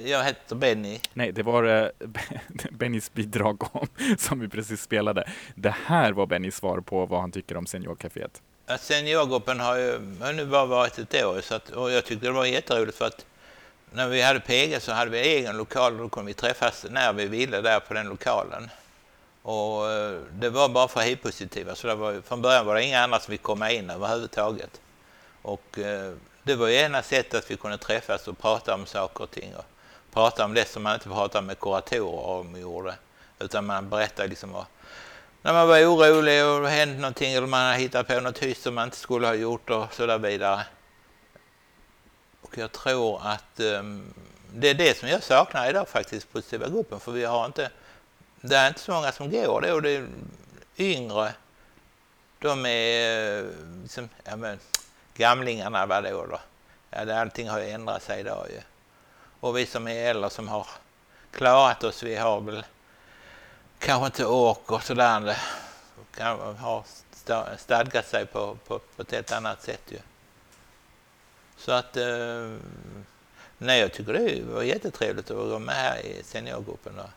[0.00, 1.00] Jag heter Benny.
[1.12, 1.88] Nej, det var eh,
[2.70, 3.86] Bennys bidrag om,
[4.18, 5.28] som vi precis spelade.
[5.54, 8.40] Det här var Bennys svar på vad han tycker om Seniorcaféet.
[8.66, 12.26] Att Seniorgruppen har ju har nu bara varit ett år så att, och jag tyckte
[12.26, 13.26] det var jätteroligt för att
[13.92, 17.12] när vi hade PG så hade vi egen lokal och då kunde vi träffas när
[17.12, 18.70] vi ville där på den lokalen.
[19.42, 23.00] Och eh, det var bara för hiv-positiva så det var, från början var det inga
[23.00, 24.80] andra som fick komma in överhuvudtaget.
[25.42, 29.24] Och eh, det var ju ena sättet att vi kunde träffas och prata om saker
[29.24, 29.64] och ting och
[30.12, 32.94] prata om det som man inte pratar med kuratorer om gjorde.
[33.38, 34.66] Utan man berättar liksom vad,
[35.42, 38.62] när man var orolig och det hände någonting eller man har hittat på något hyss
[38.62, 40.66] som man inte skulle ha gjort och så där vidare.
[42.40, 44.14] Och jag tror att um,
[44.52, 47.70] det är det som jag saknar idag faktiskt, positiva gruppen, för vi har inte,
[48.40, 50.06] det är inte så många som går det och det är
[50.78, 51.32] yngre,
[52.38, 54.58] de är ehm, liksom, ja men,
[55.14, 56.40] gamlingarna vadå då?
[56.90, 58.60] Ja, allting har ju ändrat sig idag ju.
[59.40, 60.66] Och vi som är äldre som har
[61.30, 62.64] klarat oss, vi har väl
[63.78, 65.20] kanske inte ork och sådär.
[65.20, 65.36] Det
[66.16, 66.84] kan ha
[67.56, 69.98] stadgat sig på, på, på ett helt annat sätt ju.
[71.56, 72.56] Så att, eh,
[73.58, 77.10] nej jag tycker det var jättetrevligt att vara med här i seniorgruppen och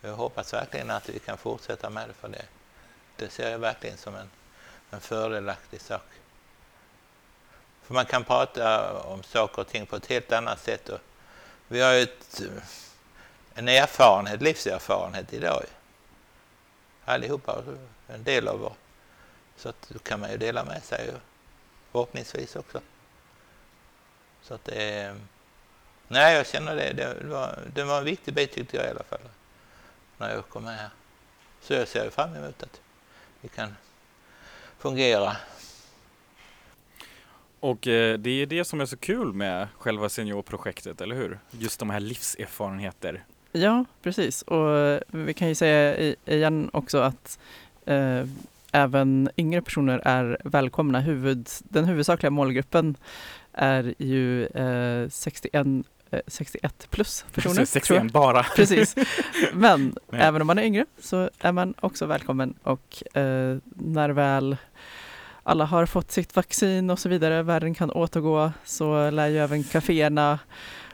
[0.00, 2.44] jag hoppas verkligen att vi kan fortsätta med det för det.
[3.16, 4.30] Det ser jag verkligen som en,
[4.90, 6.02] en fördelaktig sak.
[7.82, 10.88] För man kan prata om saker och ting på ett helt annat sätt.
[10.88, 11.00] Och
[11.68, 12.62] vi har ju ett, eh,
[13.54, 15.64] en erfarenhet, livserfarenhet idag.
[17.04, 17.62] Allihopa,
[18.06, 18.72] en del av vår...
[19.56, 21.10] Så att då kan man ju dela med sig
[21.92, 22.80] förhoppningsvis också.
[24.42, 25.16] Så att det är...
[26.08, 26.92] Nej, jag känner det.
[26.92, 29.20] Det var, det var en viktig bit tyckte jag i alla fall.
[30.16, 30.90] När jag kom med här.
[31.60, 32.80] Så jag ser fram emot att
[33.40, 33.76] vi kan
[34.78, 35.36] fungera.
[37.60, 41.38] Och eh, det är det som är så kul med själva seniorprojektet, eller hur?
[41.50, 43.24] Just de här livserfarenheter.
[43.52, 44.42] Ja, precis.
[44.42, 47.38] Och eh, vi kan ju säga igen också att
[47.86, 48.24] eh,
[48.72, 51.00] även yngre personer är välkomna.
[51.00, 52.96] Huvud, den huvudsakliga målgruppen
[53.52, 55.66] är ju eh, 61,
[56.10, 57.54] eh, 61 plus personer.
[57.54, 57.68] tror jag.
[57.68, 58.42] 61 bara.
[58.56, 58.96] Precis.
[59.52, 64.56] Men även om man är yngre så är man också välkommen och eh, när väl
[65.48, 69.64] alla har fått sitt vaccin och så vidare, världen kan återgå, så lär ju även
[69.64, 70.38] kaféerna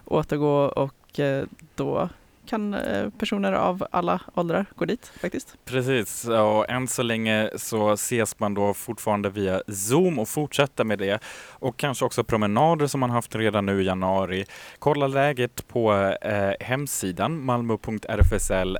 [0.04, 1.44] återgå och eh,
[1.74, 2.08] då
[2.46, 5.56] kan eh, personer av alla åldrar gå dit faktiskt.
[5.64, 10.98] Precis, och än så länge så ses man då fortfarande via Zoom och fortsätter med
[10.98, 11.22] det.
[11.48, 14.44] Och kanske också promenader som man haft redan nu i januari.
[14.78, 15.92] Kolla läget på
[16.22, 18.76] eh, hemsidan malmo.rfsl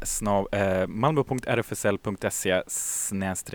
[0.52, 2.62] eh, malmo.rfsl.se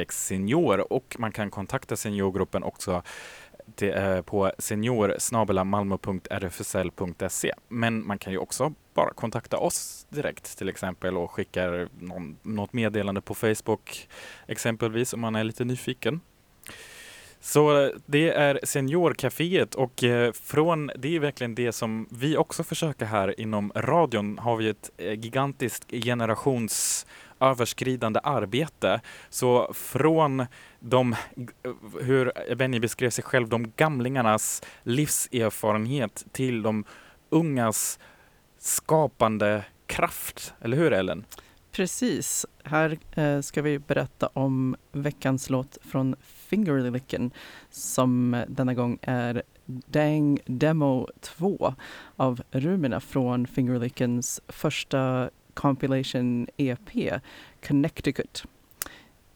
[0.09, 3.03] senior och man kan kontakta seniorgruppen också
[3.75, 11.17] det är på senior.malmo.rfsl.se Men man kan ju också bara kontakta oss direkt till exempel
[11.17, 14.07] och skicka någon, något meddelande på Facebook
[14.47, 16.21] exempelvis om man är lite nyfiken.
[17.41, 23.05] Så det är Seniorcaféet och eh, från det är verkligen det som vi också försöker
[23.05, 27.05] här inom radion har vi ett eh, gigantiskt generations
[27.39, 29.01] gränsöverskridande arbete.
[29.29, 30.45] Så från
[30.79, 31.15] de,
[32.01, 36.83] hur Benny beskrev sig själv, de gamlingarnas livserfarenhet till de
[37.29, 37.99] ungas
[38.59, 40.53] skapande kraft.
[40.61, 41.25] Eller hur Ellen?
[41.71, 42.45] Precis.
[42.63, 47.31] Här eh, ska vi berätta om veckans låt från Fingerlicken
[47.71, 51.73] som denna gång är Dang Demo 2
[52.17, 57.21] av Rumina från Fingerlickens första compilation EP
[57.67, 58.43] Connecticut.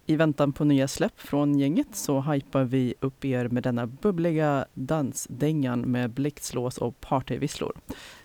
[0.05, 4.66] I väntan på nya släpp från gänget så hypar vi upp er med denna bubbliga
[4.74, 7.78] dansdängan med blixtlås och partyvisslor,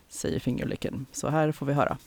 [0.09, 1.07] säger Fingerlicken.
[1.13, 1.99] Så här får vi höra.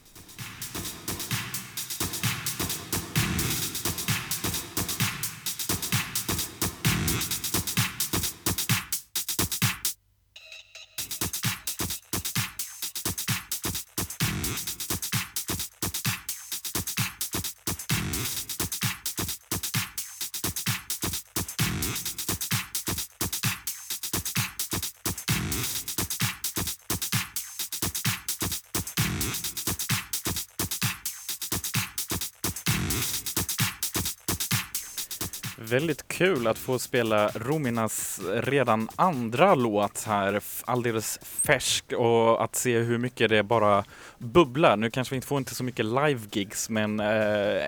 [36.21, 42.97] Kul att få spela Rominas redan andra låt här, alldeles färsk och att se hur
[42.97, 43.83] mycket det bara
[44.17, 44.77] bubblar.
[44.77, 47.63] Nu kanske vi inte får inte så mycket live-gigs men eh,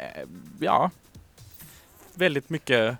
[0.59, 0.91] ja,
[2.13, 2.97] väldigt mycket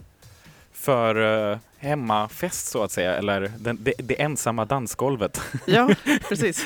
[0.71, 5.41] för eh, hemmafest så att säga, eller den, det, det ensamma dansgolvet.
[5.65, 5.89] Ja,
[6.29, 6.65] precis.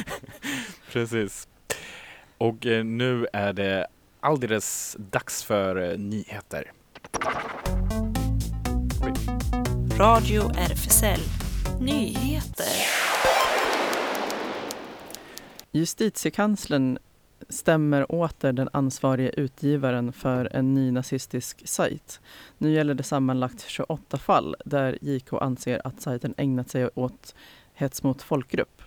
[0.91, 1.47] Precis.
[2.37, 3.87] Och eh, nu är det
[4.19, 6.71] alldeles dags för eh, nyheter.
[9.99, 11.19] Radio RFSL
[11.79, 12.65] Nyheter.
[15.71, 16.97] Justitiekanslern
[17.49, 22.19] stämmer åter den ansvarige utgivaren för en ny nazistisk sajt.
[22.57, 27.35] Nu gäller det sammanlagt 28 fall där JK anser att sajten ägnat sig åt
[27.73, 28.81] hets mot folkgrupp.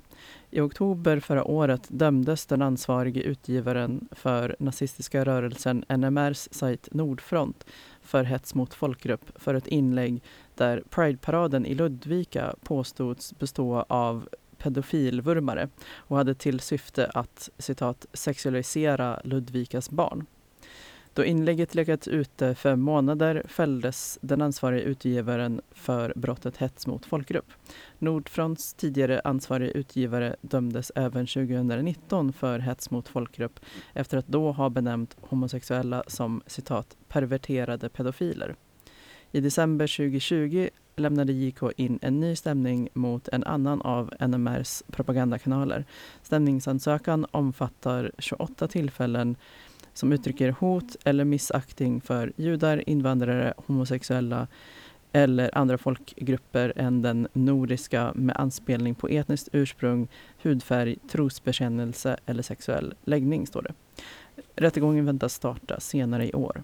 [0.51, 7.65] I oktober förra året dömdes den ansvarige utgivaren för nazistiska rörelsen NMRs sajt Nordfront
[8.03, 10.23] för hets mot folkgrupp för ett inlägg
[10.61, 19.21] där Prideparaden i Ludvika påstods bestå av pedofilvurmare och hade till syfte att citat sexualisera
[19.25, 20.27] Ludvikas barn.
[21.15, 27.53] Då inlägget legat ute fem månader fälldes den ansvarige utgivaren för brottet hets mot folkgrupp.
[27.99, 33.61] Nordfronts tidigare ansvarige utgivare dömdes även 2019 för hets mot folkgrupp
[33.95, 38.55] efter att då ha benämnt homosexuella som citat perverterade pedofiler.
[39.33, 45.85] I december 2020 lämnade JK in en ny stämning mot en annan av NMRs propagandakanaler.
[46.23, 49.37] Stämningsansökan omfattar 28 tillfällen
[49.93, 54.47] som uttrycker hot eller missaktning för judar, invandrare, homosexuella
[55.13, 60.09] eller andra folkgrupper än den nordiska med anspelning på etniskt ursprung,
[60.43, 63.75] hudfärg, trosbekännelse eller sexuell läggning, står det.
[64.57, 66.63] Rättegången väntas starta senare i år.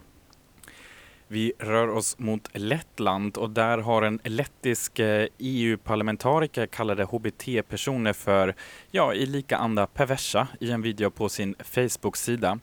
[1.29, 8.13] Vi rör oss mot Lettland och där har en lettisk eh, e EU-parlamentariker kallade HBT-personer
[8.13, 8.55] för,
[8.91, 12.59] ja, i lika anda perversa i en video på sin Facebook-sida.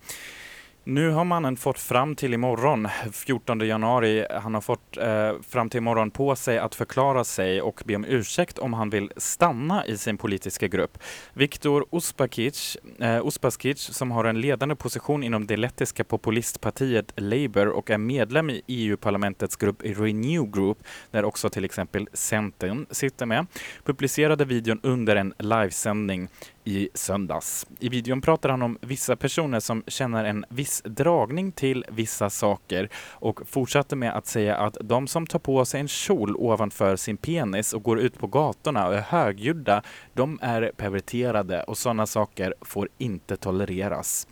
[0.86, 5.78] Nu har mannen fått fram till imorgon, 14 januari, han har fått eh, fram till
[5.78, 9.98] imorgon på sig att förklara sig och be om ursäkt om han vill stanna i
[9.98, 10.98] sin politiska grupp.
[11.34, 17.90] Viktor Uspakic, eh, Uspaskic, som har en ledande position inom det lettiska populistpartiet Labour och
[17.90, 20.78] är medlem i EU-parlamentets grupp Renew Group,
[21.12, 23.46] där också till exempel Centern sitter med,
[23.84, 26.28] publicerade videon under en livesändning
[26.64, 27.68] i söndags.
[27.80, 32.90] I videon pratar han om vissa personer som känner en viss dragning till vissa saker
[33.10, 37.18] och fortsatte med att säga att de som tar på sig en kjol ovanför sin
[37.18, 39.84] penis och går ut på gatorna och är högljudda,
[40.14, 44.28] de är perverterade och sådana saker får inte tolereras.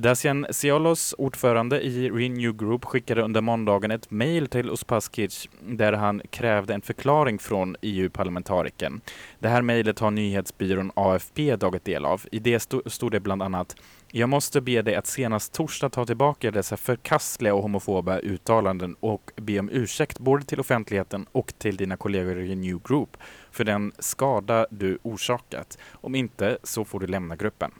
[0.00, 6.22] Dacian Ciolos, ordförande i Renew Group, skickade under måndagen ett mejl till Uspaskic där han
[6.30, 9.00] krävde en förklaring från EU-parlamentarikern.
[9.38, 12.22] Det här mejlet har nyhetsbyrån AFP tagit del av.
[12.32, 13.76] I det stod det bland annat
[14.12, 19.30] jag måste be dig att senast torsdag ta tillbaka dessa förkastliga och homofoba uttalanden och
[19.36, 23.16] be om ursäkt både till offentligheten och till dina kollegor i Renew Group
[23.50, 25.78] för den skada du orsakat.
[25.92, 27.72] Om inte så får du lämna gruppen.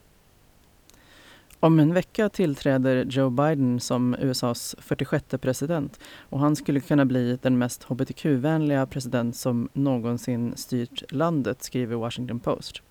[1.60, 7.38] Om en vecka tillträder Joe Biden som USAs 46 president och han skulle kunna bli
[7.42, 12.82] den mest hbtq-vänliga president som någonsin styrt landet, skriver Washington Post.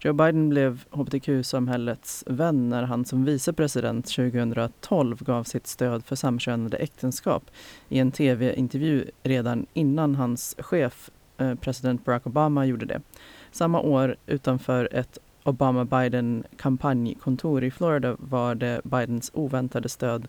[0.00, 6.76] Joe Biden blev hbtq-samhällets vän när han som vicepresident 2012 gav sitt stöd för samkönade
[6.76, 7.50] äktenskap
[7.88, 13.00] i en tv-intervju redan innan hans chef, eh, president Barack Obama, gjorde det.
[13.50, 20.28] Samma år utanför ett Obama-Biden kampanjkontor i Florida var det Bidens oväntade stöd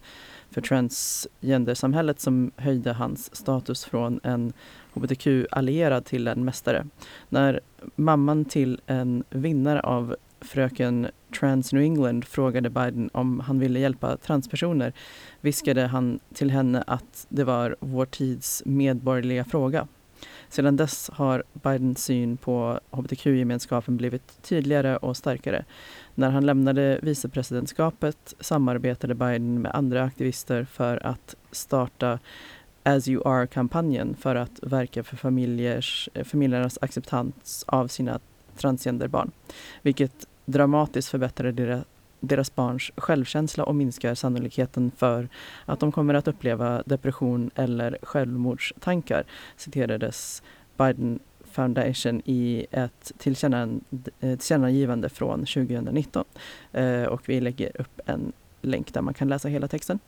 [0.51, 4.53] för transgendersamhället som höjde hans status från en
[4.93, 6.87] hbtq-allierad till en mästare.
[7.29, 7.59] När
[7.95, 11.07] mamman till en vinnare av Fröken
[11.39, 14.93] Trans New England frågade Biden om han ville hjälpa transpersoner
[15.41, 19.87] viskade han till henne att det var vår tids medborgerliga fråga.
[20.53, 25.65] Sedan dess har Bidens syn på hbtq-gemenskapen blivit tydligare och starkare.
[26.15, 32.19] När han lämnade vicepresidentskapet samarbetade Biden med andra aktivister för att starta
[32.83, 38.19] As You Are-kampanjen för att verka för familjers, familjernas acceptans av sina
[38.57, 39.31] transgenderbarn,
[39.81, 41.83] vilket dramatiskt förbättrade
[42.23, 45.29] deras, barns självkänsla och minskar sannolikheten för
[45.65, 49.23] att de kommer att uppleva depression eller självmordstankar,
[49.57, 50.43] citerades
[50.77, 51.19] Biden
[51.51, 56.25] Foundation i ett tillkännagivande från 2019.
[56.71, 59.99] Eh, och vi lägger upp en länk där man kan läsa hela texten.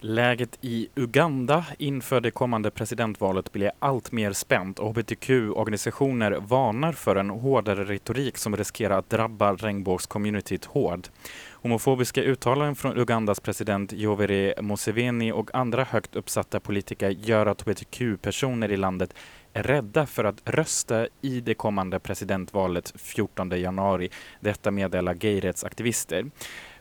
[0.00, 7.16] Läget i Uganda inför det kommande presidentvalet blir allt mer spänt och hbtq-organisationer varnar för
[7.16, 11.10] en hårdare retorik som riskerar att drabba regnbågscommunityt hårt.
[11.62, 18.72] Homofobiska uttalanden från Ugandas president Yoweri Museveni och andra högt uppsatta politiker gör att hbtq-personer
[18.72, 19.14] i landet
[19.52, 24.10] är rädda för att rösta i det kommande presidentvalet 14 januari.
[24.40, 26.30] Detta meddelar gayrättsaktivister.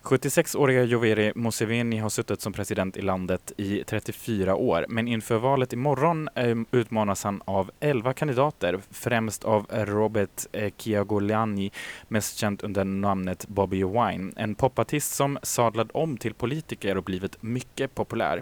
[0.08, 5.74] 76-åriga Yoweri Museveni har suttit som president i landet i 34 år, men inför valet
[5.74, 11.72] imorgon ehm, utmanas han av 11 kandidater, främst av Robert eh, Kyagulanyi,
[12.08, 17.44] mest känd under namnet Bobby Wine, en popartist som sadlad om till politiker och blivit
[17.44, 18.42] mycket populär.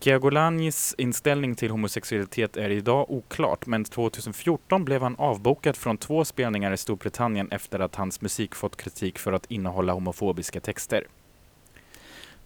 [0.00, 6.72] Keagolanyis inställning till homosexualitet är idag oklart, men 2014 blev han avbokad från två spelningar
[6.72, 11.06] i Storbritannien efter att hans musik fått kritik för att innehålla homofobiska texter.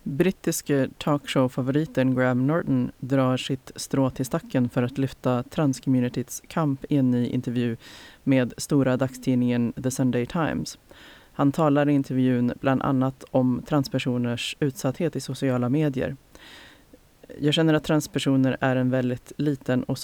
[0.02, 6.96] Brittiske talkshow-favoriten Graham Norton drar sitt strå till stacken för att lyfta transcommunityts kamp i
[6.96, 7.76] en ny intervju
[8.24, 10.78] med stora dagstidningen The Sunday Times.
[11.32, 16.16] Han talar i intervjun bland annat om transpersoners utsatthet i sociala medier.
[17.38, 19.98] Jag känner att transpersoner är en väldigt liten och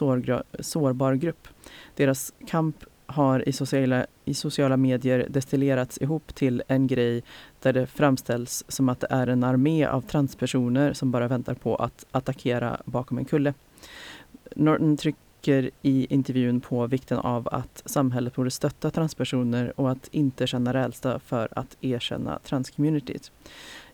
[0.61, 1.49] sårbar grupp.
[1.95, 7.23] Deras kamp har i sociala, i sociala medier destillerats ihop till en grej
[7.63, 11.77] där det framställs som att det är en armé av transpersoner som bara väntar på
[11.77, 13.55] att attackera bakom en kulle.
[14.57, 20.47] Norton trycker i intervjun på vikten av att samhället borde stötta transpersoner och att inte
[20.47, 23.33] känna rädsla för att erkänna transcommunityt.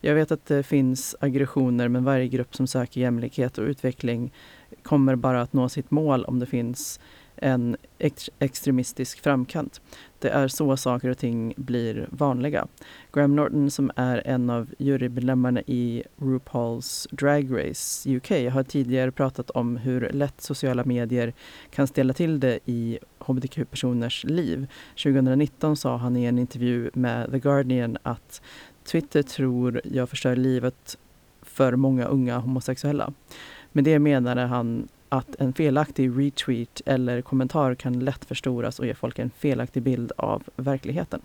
[0.05, 4.33] Jag vet att det finns aggressioner men varje grupp som söker jämlikhet och utveckling
[4.83, 7.01] kommer bara att nå sitt mål om det finns
[7.37, 9.81] en ex- extremistisk framkant.
[10.19, 12.67] Det är så saker och ting blir vanliga.
[13.13, 19.51] Graham Norton som är en av jurymedlemmarna i RuPaul's Drag Race UK har tidigare pratat
[19.51, 21.33] om hur lätt sociala medier
[21.71, 24.67] kan ställa till det i hbtq-personers liv.
[25.03, 28.43] 2019 sa han i en intervju med The Guardian att
[28.85, 30.99] Twitter tror jag förstör livet
[31.43, 33.13] för många unga homosexuella.
[33.73, 38.95] Med det menade han att en felaktig retweet eller kommentar kan lätt förstoras och ge
[38.95, 41.21] folk en felaktig bild av verkligheten.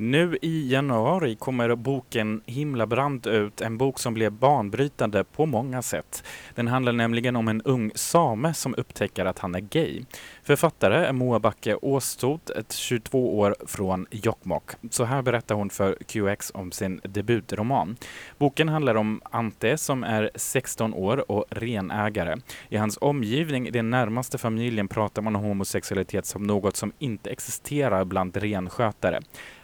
[0.00, 6.24] Nu i januari kommer boken Himlabrand ut, en bok som blev banbrytande på många sätt.
[6.54, 10.04] Den handlar nämligen om en ung same som upptäcker att han är gay.
[10.42, 14.70] Författare är Moa Backe Åstot, ett 22 år från Jokkmokk.
[14.90, 17.96] Så här berättar hon för QX om sin debutroman.
[18.38, 22.36] Boken handlar om Ante som är 16 år och renägare.
[22.68, 28.04] I hans omgivning, den närmaste familjen, pratar man om homosexualitet som något som inte existerar
[28.04, 29.20] bland renskötare.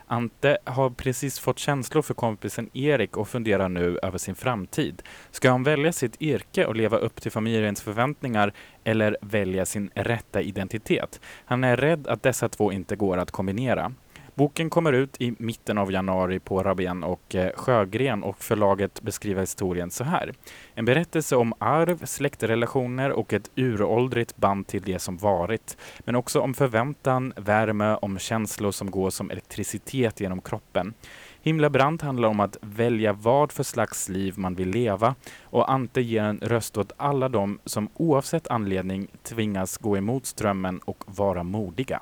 [0.07, 5.01] Ante har precis fått känslor för kompisen Erik och funderar nu över sin framtid.
[5.31, 8.53] Ska han välja sitt yrke och leva upp till familjens förväntningar
[8.83, 11.21] eller välja sin rätta identitet?
[11.45, 13.93] Han är rädd att dessa två inte går att kombinera.
[14.35, 19.41] Boken kommer ut i mitten av januari på Rabén och eh, Sjögren och förlaget beskriver
[19.41, 20.33] historien så här.
[20.73, 25.77] En berättelse om arv, släktrelationer och ett uråldrigt band till det som varit.
[25.99, 30.93] Men också om förväntan, värme, om känslor som går som elektricitet genom kroppen.
[31.41, 36.01] Himla brant handlar om att välja vad för slags liv man vill leva och Ante
[36.01, 41.43] ger en röst åt alla de som oavsett anledning tvingas gå emot strömmen och vara
[41.43, 42.01] modiga.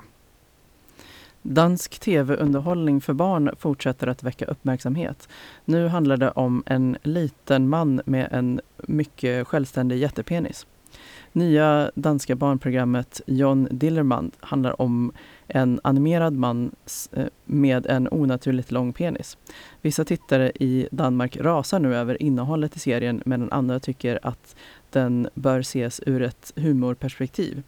[1.46, 5.28] Dansk tv-underhållning för barn fortsätter att väcka uppmärksamhet.
[5.64, 10.66] Nu handlar det om en liten man med en mycket självständig jättepenis.
[11.32, 15.12] Nya danska barnprogrammet John Dillermand handlar om
[15.46, 16.70] en animerad man
[17.12, 19.38] eh, med en onaturligt lång penis.
[19.82, 24.56] Vissa tittare i Danmark rasar nu över innehållet i serien medan andra tycker att
[24.90, 27.62] den bör ses ur ett humorperspektiv.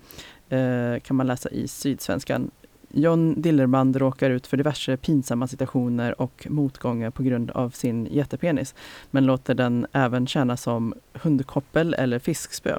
[0.48, 2.50] Eh, kan man läsa i Sydsvenskan
[2.96, 8.74] John Dillermand råkar ut för diverse pinsamma situationer och motgångar på grund av sin jättepenis,
[9.10, 12.78] men låter den även tjäna som hundkoppel eller fiskspö.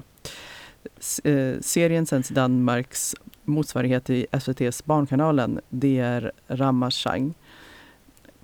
[1.24, 7.34] Eh, serien sänds i Danmarks motsvarighet i SVTs Barnkanalen, DR Ramachang.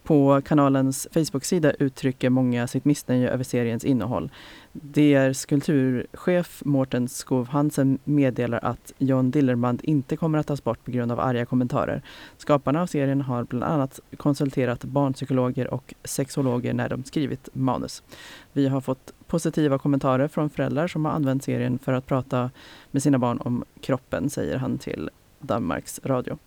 [0.04, 4.32] På kanalens Facebook-sida uttrycker många sitt missnöje över seriens innehåll.
[4.72, 10.92] DRs kulturchef Mårten Skov Hansen meddelar att John Dillermand inte kommer att tas bort på
[10.92, 12.02] grund av arga kommentarer.
[12.38, 18.04] Skaparna av serien har bland annat konsulterat barnpsykologer och sexologer när de skrivit manus.
[18.54, 22.52] Vi har fått positiva kommentarer från föräldrar som har använt serien för att prata
[22.92, 25.10] med sina barn om kroppen, säger han till
[25.44, 26.38] Danmarks Radio.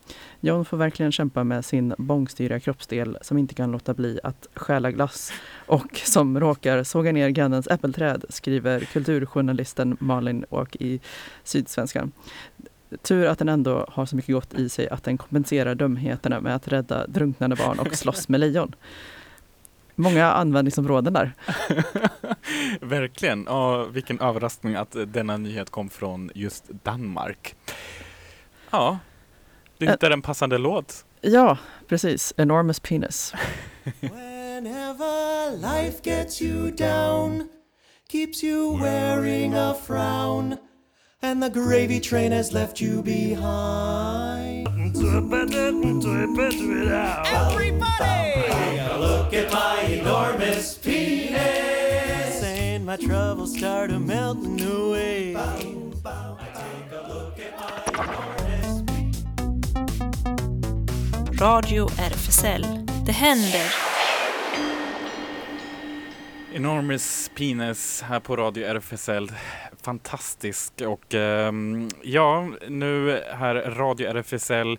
[0.40, 4.90] John får verkligen kämpa med sin bångstyriga kroppsdel som inte kan låta bli att stjäla
[4.90, 5.32] glass
[5.66, 11.00] och som råkar såga ner grannens äppelträd, skriver kulturjournalisten Malin Åk i
[11.44, 12.12] Sydsvenskan.
[13.02, 16.54] Tur att den ändå har så mycket gott i sig att den kompenserar dumheterna med
[16.54, 18.74] att rädda drunknande barn och slåss med lejon.
[19.98, 21.32] Många användningsområden där.
[22.80, 23.44] Verkligen.
[23.48, 27.54] Ja, vilken överraskning att denna nyhet kom från just Danmark.
[28.70, 28.98] Ja,
[29.78, 31.04] du hittade en passande låt.
[31.20, 31.58] Ja,
[31.88, 32.32] precis.
[32.36, 33.32] Enormous penis.
[34.00, 37.48] Whenever life gets you down,
[38.08, 40.58] keeps you wearing a frown,
[41.22, 44.66] and the gravy train has left you behind.
[47.26, 48.32] Everybody!
[48.48, 55.34] Take a look at my enormous penis, and my troubles start a melting away.
[55.34, 56.02] Take
[56.92, 58.35] a look at my
[61.40, 62.66] Radio RFSL.
[63.06, 63.74] Det händer.
[66.54, 69.30] Enormous Penis här på Radio RFSL.
[69.82, 74.78] Fantastisk och ehm, ja, nu här Radio RFSL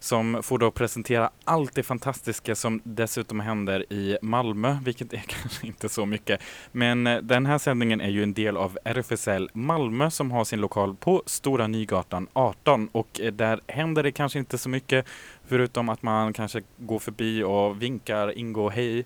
[0.00, 5.66] som får då presentera allt det fantastiska som dessutom händer i Malmö, vilket är kanske
[5.66, 6.40] inte så mycket.
[6.72, 10.60] Men eh, den här sändningen är ju en del av RFSL Malmö som har sin
[10.60, 15.06] lokal på Stora Nygatan 18 och eh, där händer det kanske inte så mycket
[15.48, 19.04] förutom att man kanske går förbi och vinkar ingår hej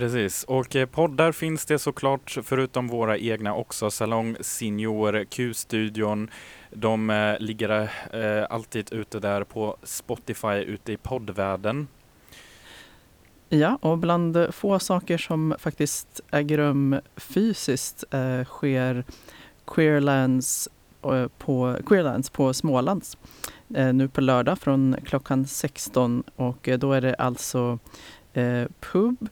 [0.00, 3.90] Precis, och eh, poddar finns det såklart förutom våra egna också.
[3.90, 6.30] Salong Senior, Q-studion.
[6.70, 11.88] De eh, ligger eh, alltid ute där på Spotify ute i poddvärlden.
[13.48, 19.04] Ja, och bland få saker som faktiskt äger rum fysiskt eh, sker
[19.66, 20.68] Queerlands
[21.04, 23.18] eh, på, Queerlands på Smålands
[23.74, 27.78] eh, nu på lördag från klockan 16 och eh, då är det alltså
[28.32, 29.28] eh, pub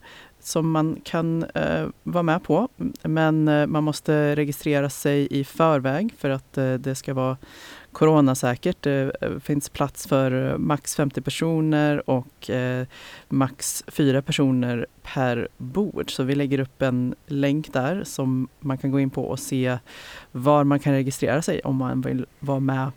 [0.49, 2.69] som man kan eh, vara med på.
[3.03, 7.37] Men eh, man måste registrera sig i förväg för att eh, det ska vara
[7.93, 8.77] coronasäkert.
[8.83, 12.87] Det eh, finns plats för eh, max 50 personer och eh,
[13.29, 16.11] max 4 personer per bord.
[16.11, 19.79] Så vi lägger upp en länk där som man kan gå in på och se
[20.33, 22.91] var man kan registrera sig om man vill vara med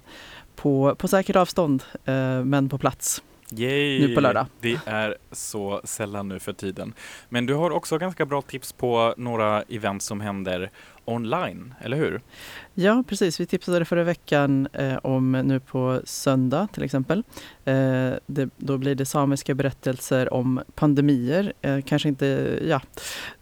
[0.55, 3.21] på, på säkert avstånd eh, men på plats.
[3.55, 4.07] Yay!
[4.07, 4.45] Nu på lördag.
[4.61, 6.93] Det är så sällan nu för tiden.
[7.29, 10.71] Men du har också ganska bra tips på några event som händer
[11.05, 12.21] online, eller hur?
[12.73, 13.39] Ja, precis.
[13.39, 17.23] Vi tipsade förra veckan eh, om nu på söndag till exempel.
[17.65, 21.53] Eh, det, då blir det samiska berättelser om pandemier.
[21.61, 22.81] Eh, kanske inte ja,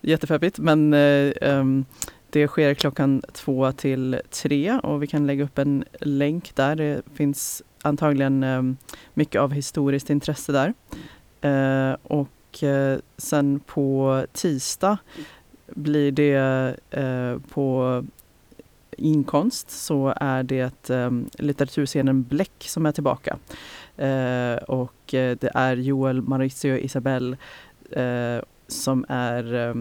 [0.01, 1.85] jättefäbbigt, men eh, ehm,
[2.29, 6.75] det sker klockan två till tre och vi kan lägga upp en länk där.
[6.75, 8.63] Det finns antagligen eh,
[9.13, 10.73] mycket av historiskt intresse där.
[11.41, 14.97] Eh, och eh, sen på tisdag
[15.67, 16.75] blir det
[17.49, 18.05] på
[18.97, 20.89] inkomst så är det
[21.37, 23.37] litteraturscenen Bläck som är tillbaka.
[24.67, 27.37] Och det är Joel, Mauricio och Isabelle
[28.67, 29.73] som, är,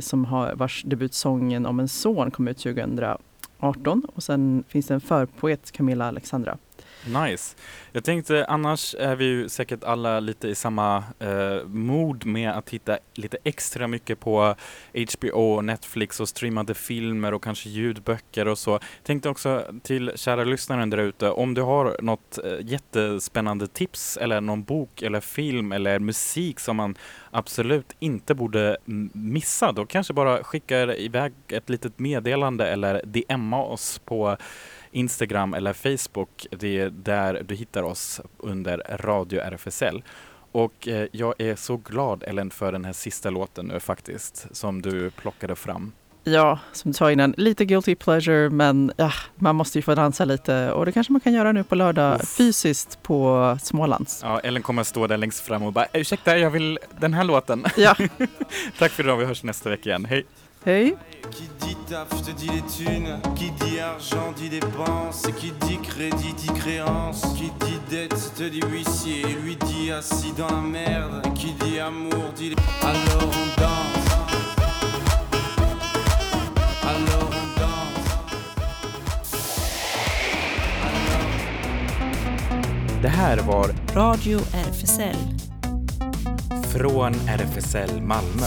[0.00, 5.00] som har, vars debutsången om en son kom ut 2018 och sen finns det en
[5.00, 6.58] förpoet, Camilla Alexandra.
[7.06, 7.56] Nice.
[7.92, 12.66] Jag tänkte annars är vi ju säkert alla lite i samma eh, mod med att
[12.66, 14.54] titta lite extra mycket på
[14.92, 18.80] HBO, Netflix och streamade filmer och kanske ljudböcker och så.
[19.02, 24.40] Tänkte också till kära lyssnaren där ute, om du har något eh, jättespännande tips eller
[24.40, 26.94] någon bok eller film eller musik som man
[27.30, 28.76] absolut inte borde
[29.12, 34.36] missa, då kanske bara skicka iväg ett litet meddelande eller DMa oss på
[34.92, 36.46] Instagram eller Facebook.
[36.50, 40.02] Det är där du hittar oss under Radio RFSL.
[40.52, 44.82] Och eh, jag är så glad Ellen för den här sista låten nu faktiskt, som
[44.82, 45.92] du plockade fram.
[46.24, 50.24] Ja, som du sa innan, lite guilty pleasure men ja, man måste ju få dansa
[50.24, 54.20] lite och det kanske man kan göra nu på lördag fysiskt på Smålands.
[54.22, 57.64] Ja, Ellen kommer stå där längst fram och bara ursäkta, jag vill den här låten.
[57.76, 57.96] Ja.
[58.78, 60.04] Tack för idag, vi hörs nästa vecka igen.
[60.04, 60.26] Hej!
[60.64, 60.94] Hej!
[61.30, 65.78] Qui dit taf te dit les thunes, qui dit argent dit dépense, et qui dit
[65.82, 71.34] crédit dit créance, qui dit dette te dit huissier, lui dit assis dans la merde,
[71.34, 74.06] qui dit amour dit alors on danse,
[76.82, 78.10] alors on danse.
[83.02, 85.16] Det här var Radio RFSL.
[86.72, 88.46] Från RFSL Malmö.